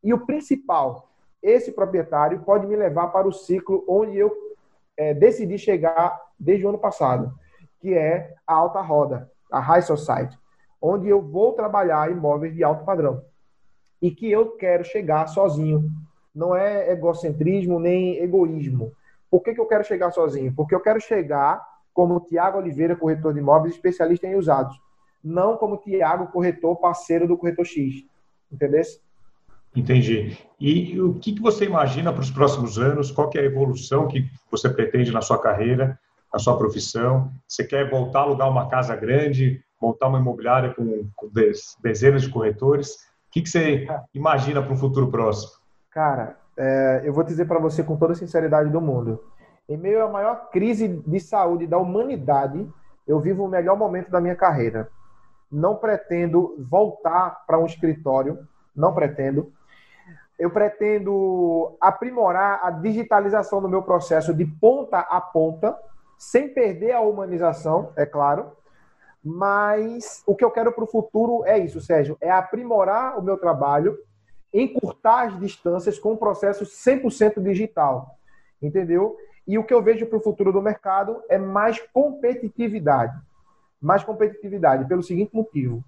[0.03, 1.07] E o principal,
[1.43, 4.35] esse proprietário pode me levar para o ciclo onde eu
[4.97, 7.31] é, decidi chegar desde o ano passado,
[7.79, 10.35] que é a alta roda, a high society,
[10.81, 13.23] onde eu vou trabalhar imóveis de alto padrão
[14.01, 15.87] e que eu quero chegar sozinho.
[16.33, 18.91] Não é egocentrismo nem egoísmo
[19.31, 20.53] por que, que eu quero chegar sozinho?
[20.53, 24.77] Porque eu quero chegar como Tiago Oliveira, corretor de imóveis, especialista em usados.
[25.23, 28.03] Não como Tiago, corretor, parceiro do corretor X.
[28.51, 28.81] Entendeu?
[29.73, 30.37] Entendi.
[30.59, 33.09] E o que, que você imagina para os próximos anos?
[33.09, 35.97] Qual é a evolução que você pretende na sua carreira,
[36.33, 37.31] na sua profissão?
[37.47, 41.31] Você quer voltar a alugar uma casa grande, montar uma imobiliária com, com
[41.81, 42.95] dezenas de corretores?
[42.95, 45.53] O que, que você imagina para o futuro próximo?
[45.89, 49.23] Cara, é, eu vou dizer para você com toda a sinceridade do mundo.
[49.67, 52.67] Em meio à maior crise de saúde da humanidade,
[53.07, 54.89] eu vivo o melhor momento da minha carreira.
[55.51, 59.51] Não pretendo voltar para um escritório, não pretendo.
[60.37, 65.77] Eu pretendo aprimorar a digitalização do meu processo de ponta a ponta,
[66.17, 68.51] sem perder a humanização, é claro.
[69.23, 73.37] Mas o que eu quero para o futuro é isso, Sérgio, é aprimorar o meu
[73.37, 73.97] trabalho
[74.53, 78.17] encurtar as distâncias com um processo 100% digital,
[78.61, 79.17] entendeu?
[79.47, 83.17] E o que eu vejo para o futuro do mercado é mais competitividade.
[83.81, 85.83] Mais competitividade, pelo seguinte motivo.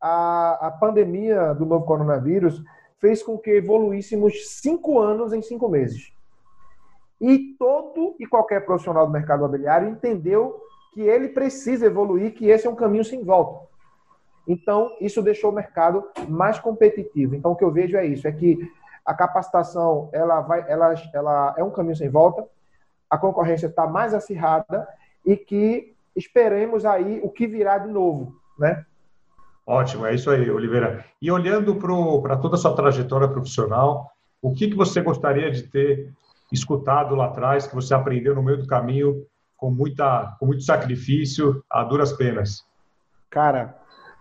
[0.00, 2.62] A, a pandemia do novo coronavírus
[2.98, 6.12] fez com que evoluíssemos cinco anos em cinco meses.
[7.20, 10.60] E todo e qualquer profissional do mercado imobiliário entendeu
[10.92, 13.65] que ele precisa evoluir, que esse é um caminho sem volta.
[14.46, 17.34] Então, isso deixou o mercado mais competitivo.
[17.34, 18.58] Então, o que eu vejo é isso, é que
[19.04, 22.46] a capacitação ela vai, ela, ela é um caminho sem volta,
[23.08, 24.86] a concorrência está mais acirrada
[25.24, 28.84] e que esperemos aí o que virá de novo, né?
[29.66, 31.04] Ótimo, é isso aí, Oliveira.
[31.20, 36.12] E olhando para toda a sua trajetória profissional, o que, que você gostaria de ter
[36.52, 39.26] escutado lá atrás, que você aprendeu no meio do caminho
[39.56, 42.64] com, muita, com muito sacrifício, a duras penas?
[43.28, 43.76] Cara,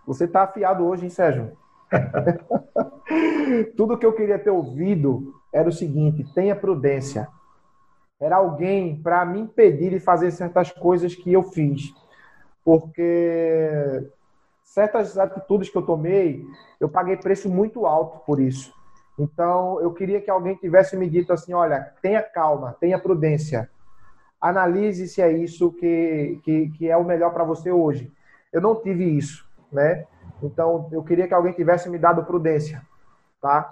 [0.06, 1.58] você está afiado hoje, hein, Sérgio?
[3.76, 7.28] Tudo que eu queria ter ouvido era o seguinte: tenha prudência.
[8.20, 11.94] Era alguém para me impedir de fazer certas coisas que eu fiz.
[12.64, 14.10] Porque
[14.64, 16.46] certas atitudes que eu tomei,
[16.80, 18.74] eu paguei preço muito alto por isso.
[19.18, 23.70] Então, eu queria que alguém tivesse me dito assim: olha, tenha calma, tenha prudência.
[24.40, 28.12] Analise se é isso que, que, que é o melhor para você hoje.
[28.54, 30.06] Eu não tive isso né?
[30.42, 32.82] Então, eu queria que alguém tivesse me dado prudência,
[33.42, 33.72] tá?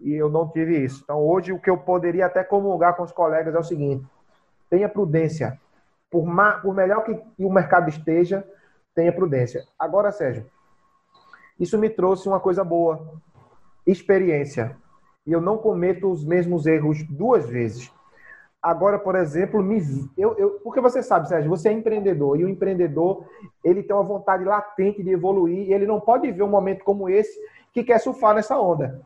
[0.00, 1.02] E eu não tive isso.
[1.04, 4.04] Então, hoje, o que eu poderia até comungar com os colegas é o seguinte:
[4.68, 5.60] tenha prudência.
[6.10, 6.58] Por, ma...
[6.58, 8.44] por melhor que o mercado esteja,
[8.94, 9.62] tenha prudência.
[9.78, 10.46] Agora, Sérgio,
[11.58, 13.20] isso me trouxe uma coisa boa:
[13.86, 14.76] experiência.
[15.26, 17.92] E eu não cometo os mesmos erros duas vezes.
[18.62, 19.80] Agora, por exemplo, me,
[20.18, 23.24] eu, eu, porque você sabe, Sérgio, você é empreendedor e o empreendedor
[23.64, 27.08] ele tem uma vontade latente de evoluir e ele não pode ver um momento como
[27.08, 27.38] esse
[27.72, 29.00] que quer surfar nessa onda,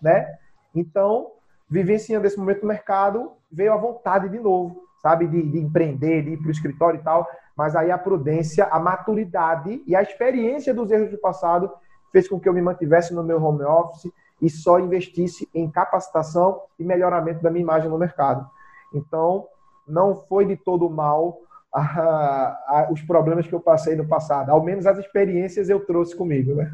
[0.00, 0.32] né?
[0.72, 1.32] Então,
[1.68, 6.30] vivenciando esse momento no mercado, veio a vontade de novo, sabe, de, de empreender, de
[6.30, 7.26] ir para o escritório e tal.
[7.56, 11.68] Mas aí a prudência, a maturidade e a experiência dos erros do passado
[12.12, 16.62] fez com que eu me mantivesse no meu home office e só investisse em capacitação
[16.78, 18.48] e melhoramento da minha imagem no mercado.
[18.94, 19.46] Então,
[19.86, 21.38] não foi de todo mal
[21.74, 24.50] a, a, os problemas que eu passei no passado.
[24.50, 26.72] Ao menos as experiências eu trouxe comigo, né?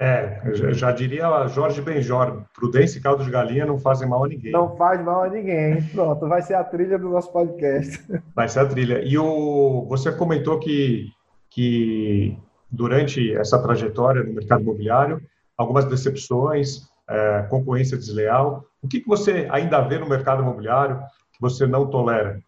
[0.00, 0.40] É,
[0.74, 4.52] já diria Jorge Benjor, prudência e caldo de galinha não fazem mal a ninguém.
[4.52, 5.82] Não faz mal a ninguém.
[5.92, 8.00] Pronto, vai ser a trilha do nosso podcast.
[8.34, 9.02] Vai ser a trilha.
[9.04, 11.10] E o, você comentou que,
[11.50, 12.38] que
[12.70, 15.20] durante essa trajetória no mercado imobiliário,
[15.56, 18.64] algumas decepções, é, concorrência desleal.
[18.80, 21.00] O que, que você ainda vê no mercado imobiliário
[21.38, 22.42] você não tolera?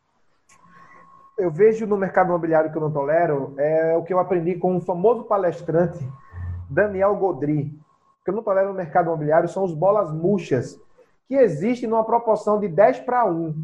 [1.39, 4.77] Eu vejo no mercado imobiliário que eu não tolero é o que eu aprendi com
[4.77, 5.99] um famoso palestrante,
[6.69, 7.79] Daniel Godry.
[8.21, 10.79] O que eu não tolero no mercado imobiliário são os bolas murchas,
[11.27, 13.55] que existem numa proporção de 10 para 1.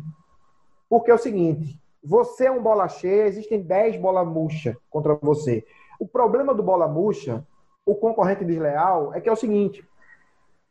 [0.88, 5.66] Porque é o seguinte, você é um bola cheia, existem 10 bolas murcha contra você.
[5.98, 7.44] O problema do bola murcha,
[7.84, 9.86] o concorrente desleal, é que é o seguinte,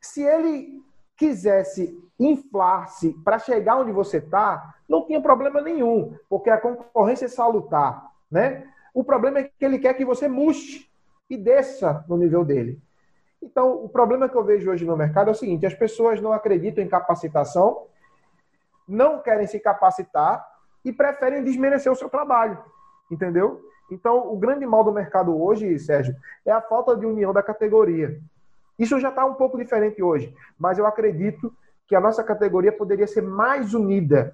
[0.02, 0.82] se ele
[1.18, 7.30] quisesse inflar-se para chegar onde você está, não tinha problema nenhum, porque a concorrência é
[7.30, 8.68] salutar, né?
[8.94, 10.90] O problema é que ele quer que você murche
[11.30, 12.82] e desça no nível dele.
[13.42, 16.32] Então, o problema que eu vejo hoje no mercado é o seguinte: as pessoas não
[16.32, 17.88] acreditam em capacitação,
[18.88, 20.46] não querem se capacitar
[20.84, 22.58] e preferem desmerecer o seu trabalho,
[23.12, 23.62] entendeu?
[23.92, 28.20] Então, o grande mal do mercado hoje, Sérgio, é a falta de união da categoria.
[28.80, 31.54] Isso já está um pouco diferente hoje, mas eu acredito
[31.88, 34.32] que a nossa categoria poderia ser mais unida.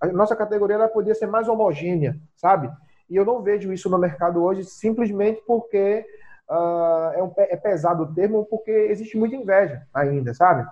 [0.00, 2.70] A nossa categoria ela poderia ser mais homogênea, sabe?
[3.08, 6.06] E eu não vejo isso no mercado hoje simplesmente porque
[6.48, 10.66] uh, é, um, é pesado o termo, porque existe muita inveja ainda, sabe?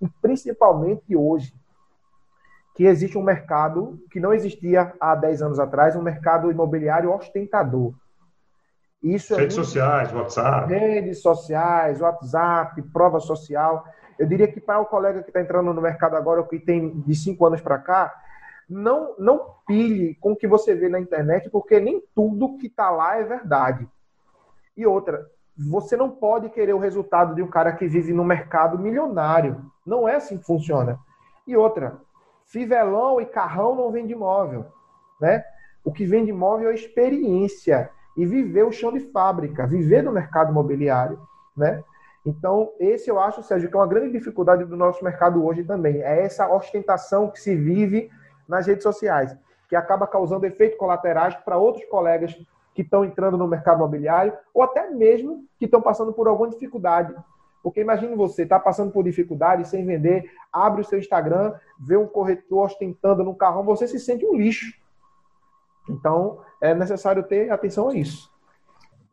[0.00, 1.54] E principalmente hoje,
[2.74, 7.94] que existe um mercado que não existia há 10 anos atrás, um mercado imobiliário ostentador.
[9.02, 9.66] Isso é redes é muito...
[9.66, 10.72] sociais, WhatsApp.
[10.72, 13.84] Redes sociais, WhatsApp, prova social.
[14.18, 17.14] Eu diria que para o colega que está entrando no mercado agora, que tem de
[17.14, 18.14] cinco anos para cá,
[18.68, 22.90] não, não pilhe com o que você vê na internet, porque nem tudo que está
[22.90, 23.88] lá é verdade.
[24.76, 28.78] E outra, você não pode querer o resultado de um cara que vive no mercado
[28.78, 29.64] milionário.
[29.86, 30.98] Não é assim que funciona.
[31.46, 32.00] E outra,
[32.46, 34.66] fivelão e carrão não vende imóvel.
[35.20, 35.44] Né?
[35.84, 40.50] O que vende imóvel é experiência e viver o chão de fábrica, viver no mercado
[40.50, 41.20] imobiliário,
[41.56, 41.82] né?
[42.26, 46.00] Então, esse eu acho, Sérgio, que é uma grande dificuldade do nosso mercado hoje também.
[46.00, 48.10] É essa ostentação que se vive
[48.48, 49.36] nas redes sociais,
[49.68, 52.34] que acaba causando efeitos colaterais para outros colegas
[52.74, 57.14] que estão entrando no mercado imobiliário, ou até mesmo que estão passando por alguma dificuldade.
[57.62, 62.06] Porque imagine você, está passando por dificuldade sem vender, abre o seu Instagram, vê um
[62.06, 64.72] corretor ostentando no carrão, você se sente um lixo.
[65.88, 68.33] Então, é necessário ter atenção a isso.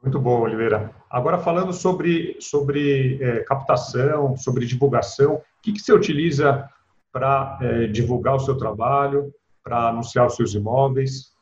[0.02, 0.92] Muito bom, Oliveira.
[1.10, 6.68] Agora, falando sobre, sobre é, captação, sobre divulgação, o que, que você utiliza
[7.12, 9.32] para é, divulgar o seu trabalho,
[9.64, 11.36] para anunciar os seus imóveis?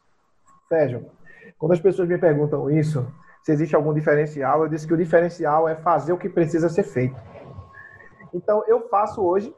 [0.67, 1.09] Sérgio,
[1.57, 3.07] quando as pessoas me perguntam isso,
[3.43, 6.83] se existe algum diferencial, eu disse que o diferencial é fazer o que precisa ser
[6.83, 7.15] feito.
[8.33, 9.53] Então, eu faço hoje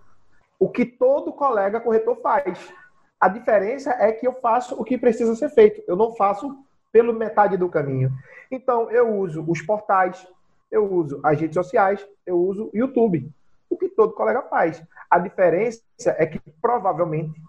[0.60, 2.72] o que todo colega corretor faz.
[3.20, 5.84] A diferença é que eu faço o que precisa ser feito.
[5.88, 6.56] Eu não faço
[6.92, 8.12] pelo metade do caminho.
[8.50, 10.28] Então, eu uso os portais,
[10.70, 13.32] eu uso as redes sociais, eu uso o YouTube.
[13.70, 14.84] O que todo colega faz.
[15.10, 17.42] A diferença é que, provavelmente,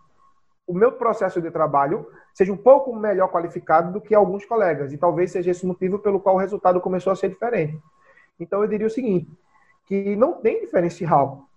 [0.67, 4.93] o meu processo de trabalho seja um pouco melhor qualificado do que alguns colegas.
[4.93, 7.79] E talvez seja esse o motivo pelo qual o resultado começou a ser diferente.
[8.39, 9.29] Então, eu diria o seguinte,
[9.87, 11.49] que não tem diferencial.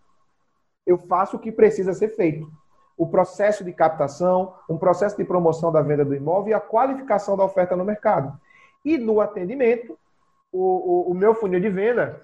[0.85, 2.51] Eu faço o que precisa ser feito
[2.97, 7.35] o processo de captação, um processo de promoção da venda do imóvel e a qualificação
[7.35, 8.39] da oferta no mercado.
[8.83, 9.97] E no atendimento,
[10.51, 12.21] o, o, o meu funil de venda,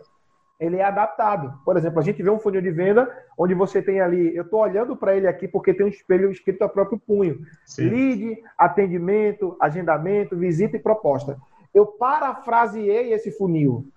[0.59, 1.59] ele é adaptado.
[1.65, 4.61] Por exemplo, a gente vê um funil de venda onde você tem ali, eu estou
[4.61, 7.39] olhando para ele aqui porque tem um espelho escrito a próprio punho.
[7.65, 7.89] Sim.
[7.89, 11.37] Lead, atendimento, agendamento, visita e proposta.
[11.73, 13.87] Eu parafraseei esse funil.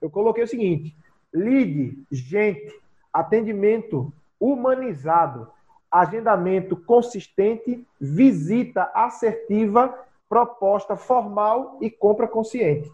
[0.00, 0.94] Eu coloquei o seguinte:
[1.32, 2.78] lead, gente,
[3.12, 5.48] atendimento humanizado,
[5.90, 9.94] agendamento consistente, visita assertiva,
[10.28, 12.90] proposta formal e compra consciente.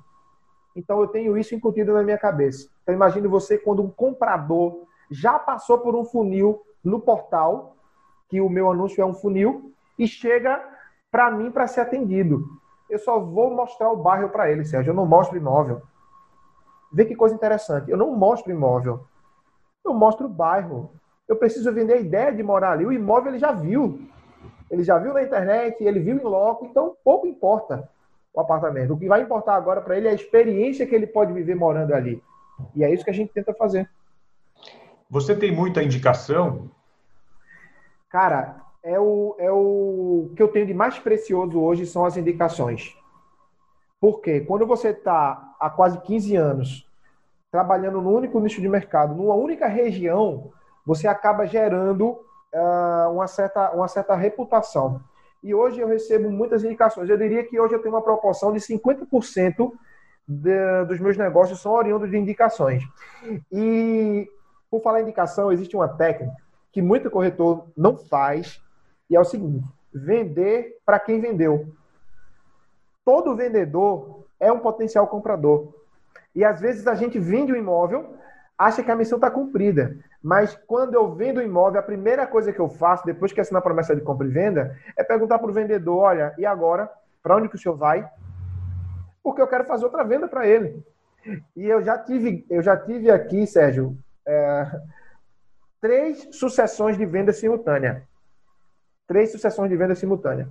[0.75, 2.69] Então eu tenho isso incutido na minha cabeça.
[2.83, 7.77] Então imagine você quando um comprador já passou por um funil no portal,
[8.29, 10.63] que o meu anúncio é um funil, e chega
[11.11, 12.45] para mim para ser atendido.
[12.89, 14.91] Eu só vou mostrar o bairro para ele, Sérgio.
[14.91, 15.83] Eu não mostro imóvel.
[16.93, 17.91] Vê que coisa interessante.
[17.91, 19.05] Eu não mostro imóvel.
[19.85, 20.91] Eu mostro o bairro.
[21.29, 22.87] Eu preciso vender a ideia de morar ali.
[22.87, 24.01] O imóvel ele já viu.
[24.71, 27.89] Ele já viu na internet, ele viu em loco, então pouco importa
[28.35, 28.93] o apartamento.
[28.93, 31.95] O que vai importar agora para ele é a experiência que ele pode viver morando
[31.95, 32.23] ali.
[32.75, 33.89] E é isso que a gente tenta fazer.
[35.09, 36.69] Você tem muita indicação?
[38.09, 42.97] Cara, é o, é o que eu tenho de mais precioso hoje são as indicações.
[44.01, 46.87] Porque quando você está há quase 15 anos
[47.51, 50.53] trabalhando num único nicho de mercado, numa única região,
[50.87, 52.11] você acaba gerando
[52.55, 55.01] uh, uma, certa, uma certa reputação.
[55.43, 57.11] E hoje eu recebo muitas indicações.
[57.11, 59.73] Eu diria que hoje eu tenho uma proporção de 50%
[60.27, 62.83] de, dos meus negócios são oriundos de indicações.
[63.53, 64.29] E,
[64.71, 66.35] por falar em indicação, existe uma técnica
[66.73, 68.61] que muito corretor não faz,
[69.09, 71.73] e é o seguinte: vender para quem vendeu.
[73.05, 75.73] Todo vendedor é um potencial comprador.
[76.35, 78.15] E às vezes a gente vende o imóvel,
[78.59, 79.97] acha que a missão está cumprida.
[80.23, 83.61] Mas quando eu vendo o imóvel, a primeira coisa que eu faço, depois que assinar
[83.61, 86.91] a promessa de compra e venda, é perguntar para o vendedor: olha, e agora?
[87.23, 88.09] Para onde que o senhor vai?
[89.23, 90.85] Porque eu quero fazer outra venda para ele.
[91.57, 93.97] E eu já tive, eu já tive aqui, Sérgio,
[94.27, 94.71] é,
[95.81, 98.05] três sucessões de venda simultânea.
[99.07, 100.49] Três sucessões de venda simultânea.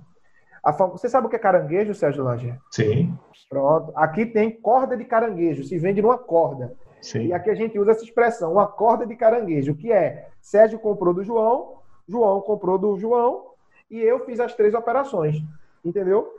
[0.92, 2.58] Você sabe o que é caranguejo, Sérgio Lange?
[2.70, 3.16] Sim.
[3.48, 3.92] Pronto.
[3.94, 6.74] Aqui tem corda de caranguejo, se vende numa corda.
[7.00, 7.26] Sim.
[7.26, 11.14] E aqui a gente usa essa expressão, uma corda de caranguejo, que é Sérgio comprou
[11.14, 11.78] do João,
[12.08, 13.46] João comprou do João
[13.90, 15.36] e eu fiz as três operações.
[15.84, 16.32] Entendeu?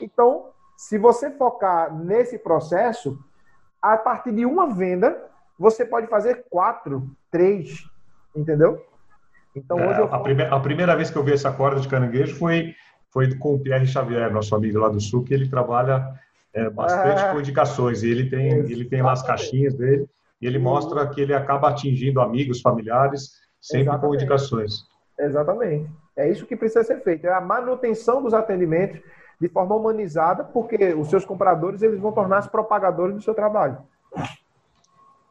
[0.00, 0.46] Então,
[0.76, 3.18] se você focar nesse processo,
[3.80, 7.84] a partir de uma venda, você pode fazer quatro, três,
[8.34, 8.84] entendeu?
[9.54, 10.12] Então hoje é, eu...
[10.12, 12.74] a, primeira, a primeira vez que eu vi essa corda de caranguejo foi
[13.10, 16.04] foi com o Pierre Xavier, nosso amigo lá do Sul, que ele trabalha
[16.54, 18.02] é, bastante ah, com indicações.
[18.02, 20.06] E ele tem, ele tem lá as caixinhas dele
[20.40, 24.08] e ele mostra que ele acaba atingindo amigos, familiares, sempre Exatamente.
[24.08, 24.84] com indicações.
[25.18, 25.90] Exatamente.
[26.16, 27.26] É isso que precisa ser feito.
[27.26, 29.00] É a manutenção dos atendimentos
[29.40, 33.78] de forma humanizada, porque os seus compradores eles vão tornar-se propagadores do seu trabalho.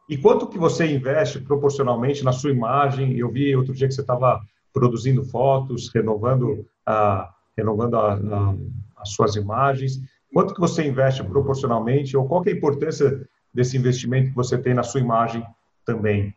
[0.10, 3.18] E quanto que você investe proporcionalmente na sua imagem?
[3.18, 4.42] Eu vi outro dia que você estava
[4.74, 8.56] produzindo fotos, renovando a, renovando a, a,
[8.98, 10.00] as suas imagens.
[10.34, 14.74] Quanto que você investe proporcionalmente ou qual é a importância desse investimento que você tem
[14.74, 15.46] na sua imagem
[15.86, 16.34] também?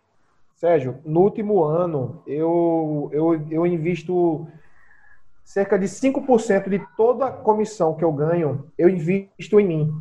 [0.55, 4.47] Sérgio, no último ano eu, eu, eu invisto
[5.43, 9.95] cerca de 5% de toda a comissão que eu ganho, eu invisto em mim.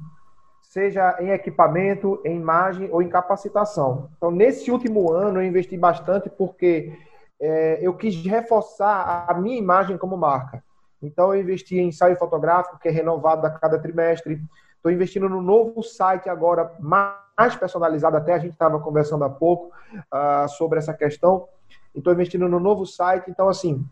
[0.62, 4.10] Seja em equipamento, em imagem ou em capacitação.
[4.18, 6.92] Então, nesse último ano, eu investi bastante porque
[7.40, 10.65] é, eu quis reforçar a minha imagem como marca.
[11.06, 14.42] Então, eu investi em ensaio fotográfico, que é renovado a cada trimestre.
[14.76, 19.72] Estou investindo no novo site agora, mais personalizado, até a gente estava conversando há pouco
[19.96, 21.48] uh, sobre essa questão.
[21.94, 23.30] Estou investindo no novo site.
[23.30, 23.86] Então, assim,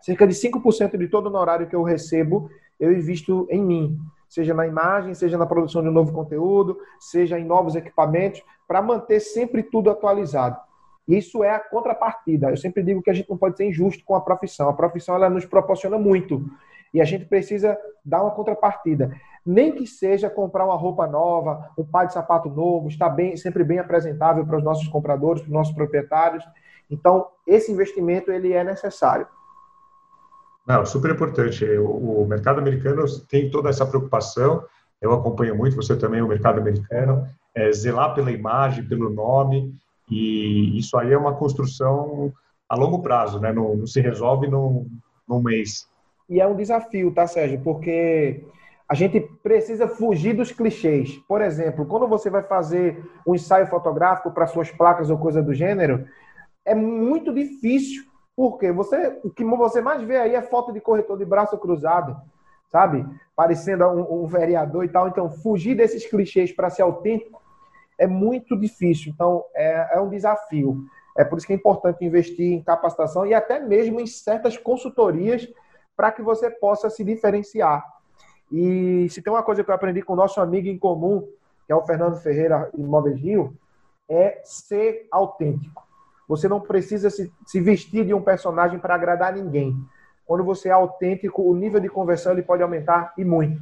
[0.00, 3.98] cerca de 5% de todo o honorário que eu recebo, eu invisto em mim.
[4.28, 8.82] Seja na imagem, seja na produção de um novo conteúdo, seja em novos equipamentos, para
[8.82, 10.58] manter sempre tudo atualizado.
[11.06, 12.50] Isso é a contrapartida.
[12.50, 14.68] Eu sempre digo que a gente não pode ser injusto com a profissão.
[14.68, 16.44] A profissão ela nos proporciona muito
[16.92, 19.14] e a gente precisa dar uma contrapartida.
[19.44, 23.62] Nem que seja comprar uma roupa nova, um par de sapato novo, estar bem, sempre
[23.62, 26.44] bem apresentável para os nossos compradores, para os nossos proprietários.
[26.90, 29.26] Então, esse investimento ele é necessário.
[30.66, 31.64] Não, super importante.
[31.78, 34.64] O, o mercado americano tem toda essa preocupação.
[35.00, 39.72] Eu acompanho muito, você também, o mercado americano, é zelar pela imagem, pelo nome.
[40.10, 42.32] E isso aí é uma construção
[42.68, 43.52] a longo prazo, né?
[43.52, 44.86] Não, não se resolve num,
[45.28, 45.88] num mês.
[46.28, 47.60] E é um desafio, tá, Sérgio?
[47.60, 48.44] Porque
[48.88, 51.16] a gente precisa fugir dos clichês.
[51.28, 55.54] Por exemplo, quando você vai fazer um ensaio fotográfico para suas placas ou coisa do
[55.54, 56.06] gênero,
[56.64, 58.04] é muito difícil.
[58.34, 62.16] Porque você, o que você mais vê aí é foto de corretor de braço cruzado,
[62.70, 63.06] sabe?
[63.34, 65.08] Parecendo um, um vereador e tal.
[65.08, 67.40] Então, fugir desses clichês para ser autêntico
[67.98, 69.12] é muito difícil.
[69.12, 70.84] Então, é, é um desafio.
[71.16, 75.48] É por isso que é importante investir em capacitação e até mesmo em certas consultorias
[75.96, 77.82] para que você possa se diferenciar.
[78.52, 81.26] E se tem uma coisa que eu aprendi com o nosso amigo em comum,
[81.66, 83.56] que é o Fernando Ferreira Imóveis Rio,
[84.08, 85.84] é ser autêntico.
[86.28, 89.74] Você não precisa se, se vestir de um personagem para agradar ninguém.
[90.26, 93.60] Quando você é autêntico, o nível de conversão ele pode aumentar e muito.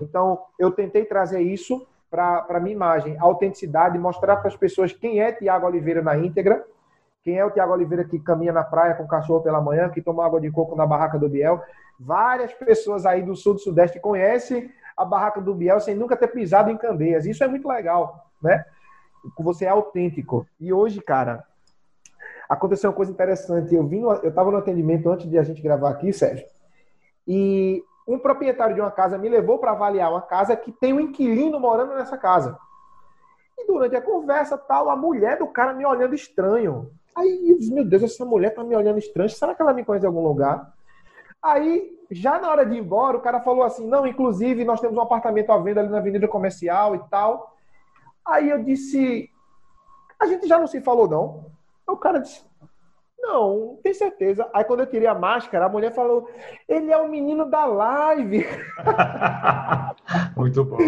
[0.00, 4.92] Então, eu tentei trazer isso para a minha imagem, a autenticidade, mostrar para as pessoas
[4.92, 6.64] quem é Tiago Oliveira na íntegra
[7.22, 10.00] Quem é o Tiago Oliveira que caminha na praia com o cachorro pela manhã, que
[10.00, 11.60] toma água de coco na barraca do Biel?
[12.00, 16.28] Várias pessoas aí do sul do sudeste conhecem a barraca do Biel sem nunca ter
[16.28, 17.26] pisado em Candeias.
[17.26, 18.64] Isso é muito legal, né?
[19.38, 20.46] Você é autêntico.
[20.58, 21.44] E hoje, cara,
[22.48, 23.74] aconteceu uma coisa interessante.
[23.74, 26.46] Eu vim, no, eu estava no atendimento antes de a gente gravar aqui, Sérgio,
[27.26, 31.00] e um proprietário de uma casa me levou para avaliar uma casa que tem um
[31.00, 32.58] inquilino morando nessa casa.
[33.58, 36.90] E durante a conversa, tal, a mulher do cara me olhando estranho.
[37.14, 39.28] Aí eu disse, meu Deus, essa mulher tá me olhando estranho.
[39.28, 40.72] Será que ela me conhece em algum lugar?
[41.42, 44.96] Aí, já na hora de ir embora, o cara falou assim: não, inclusive, nós temos
[44.96, 47.56] um apartamento à venda ali na Avenida Comercial e tal.
[48.24, 49.30] Aí eu disse:
[50.18, 51.46] a gente já não se falou, não?
[51.86, 52.42] Aí o cara disse:
[53.28, 54.48] não, tem certeza.
[54.54, 56.30] Aí quando eu tirei a máscara, a mulher falou:
[56.66, 58.46] ele é o menino da live.
[60.34, 60.78] Muito bom.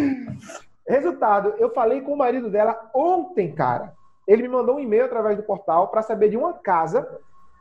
[0.89, 3.93] Resultado, eu falei com o marido dela ontem, cara.
[4.27, 7.07] Ele me mandou um e-mail através do portal para saber de uma casa,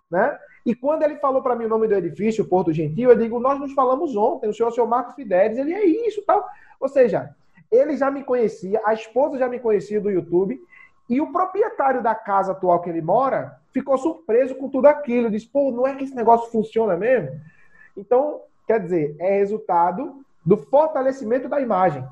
[0.09, 0.39] né?
[0.65, 3.59] E quando ele falou para mim o nome do edifício, Porto Gentil, eu digo, nós
[3.59, 6.47] nos falamos ontem, o senhor o senhor Marcos Fidelis, ele é isso, tal.
[6.79, 7.35] Ou seja,
[7.71, 10.61] ele já me conhecia, a esposa já me conhecia do YouTube,
[11.09, 15.31] e o proprietário da casa atual que ele mora ficou surpreso com tudo aquilo.
[15.31, 17.31] Disse, pô, não é que esse negócio funciona mesmo?
[17.97, 22.05] Então, quer dizer, é resultado do fortalecimento da imagem.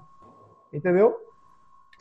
[0.73, 1.15] Entendeu?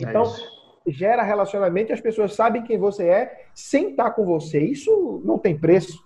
[0.01, 4.25] É então, é gera relacionamento e as pessoas sabem quem você é sem estar com
[4.25, 4.61] você.
[4.61, 6.05] Isso não tem preço.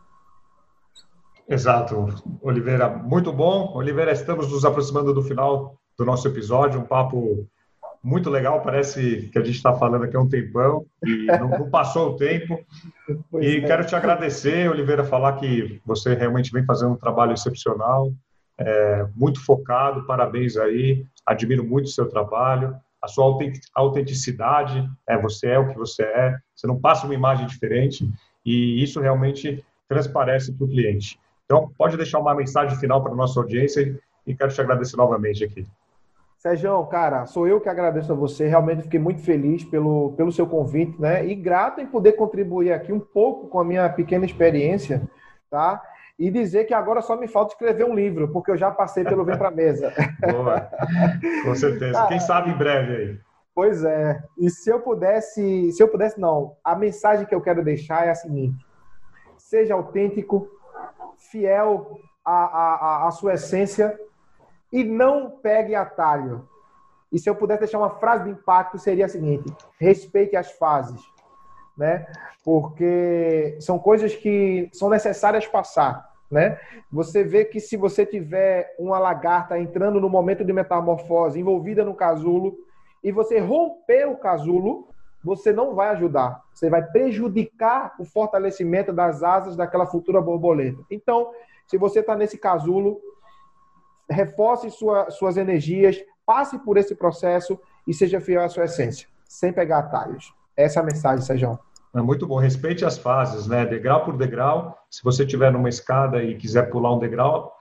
[1.48, 2.06] Exato,
[2.42, 3.72] Oliveira, muito bom.
[3.74, 7.46] Oliveira, estamos nos aproximando do final do nosso episódio, um papo
[8.02, 12.10] muito legal, parece que a gente está falando aqui há um tempão e não, passou
[12.10, 12.58] o tempo.
[13.28, 13.60] Pois e é.
[13.62, 18.12] quero te agradecer, Oliveira, falar que você realmente vem fazendo um trabalho excepcional,
[18.56, 23.36] é, muito focado, parabéns aí, admiro muito o seu trabalho, a sua
[23.74, 28.08] autenticidade, é, você é o que você é, você não passa uma imagem diferente
[28.46, 31.18] e isso realmente transparece para o cliente.
[31.46, 35.42] Então, pode deixar uma mensagem final para a nossa audiência e quero te agradecer novamente
[35.42, 35.66] aqui.
[36.40, 38.48] Sérgio, cara, sou eu que agradeço a você.
[38.48, 41.26] Realmente fiquei muito feliz pelo, pelo seu convite, né?
[41.26, 45.02] E grato em poder contribuir aqui um pouco com a minha pequena experiência,
[45.50, 45.82] tá?
[46.18, 49.22] E dizer que agora só me falta escrever um livro, porque eu já passei pelo
[49.22, 49.92] Vem Pra Mesa.
[50.32, 50.66] Boa,
[51.44, 51.92] com certeza.
[51.92, 53.18] Cara, Quem sabe em breve aí.
[53.54, 54.18] Pois é.
[54.38, 56.56] E se eu pudesse, se eu pudesse, não.
[56.64, 58.64] A mensagem que eu quero deixar é a seguinte:
[59.36, 60.48] seja autêntico,
[61.18, 63.94] fiel à, à, à sua essência
[64.72, 66.48] e não pegue atalho.
[67.12, 71.00] E se eu pudesse deixar uma frase de impacto, seria a seguinte: respeite as fases,
[71.76, 72.06] né?
[72.44, 76.58] Porque são coisas que são necessárias passar, né?
[76.90, 81.94] Você vê que se você tiver uma lagarta entrando no momento de metamorfose, envolvida no
[81.94, 82.56] casulo,
[83.02, 84.88] e você romper o casulo,
[85.22, 86.42] você não vai ajudar.
[86.52, 90.82] Você vai prejudicar o fortalecimento das asas daquela futura borboleta.
[90.90, 91.32] Então,
[91.66, 93.00] se você está nesse casulo,
[94.10, 95.96] reforce sua, suas energias,
[96.26, 100.32] passe por esse processo e seja fiel à sua essência, sem pegar atalhos.
[100.56, 101.58] Essa é a mensagem, Sérgio.
[101.94, 102.36] É muito bom.
[102.36, 103.64] Respeite as fases, né?
[103.64, 104.76] Degrau por degrau.
[104.90, 107.52] Se você estiver numa escada e quiser pular um degrau,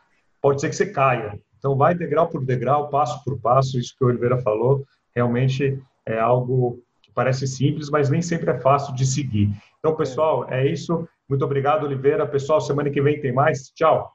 [0.41, 1.39] pode ser que você caia.
[1.57, 3.79] Então, vai degrau por degrau, passo por passo.
[3.79, 4.83] Isso que o Oliveira falou,
[5.15, 9.49] realmente é algo que parece simples, mas nem sempre é fácil de seguir.
[9.79, 11.07] Então, pessoal, é isso.
[11.27, 12.27] Muito obrigado, Oliveira.
[12.27, 13.69] Pessoal, semana que vem tem mais.
[13.71, 14.11] Tchau.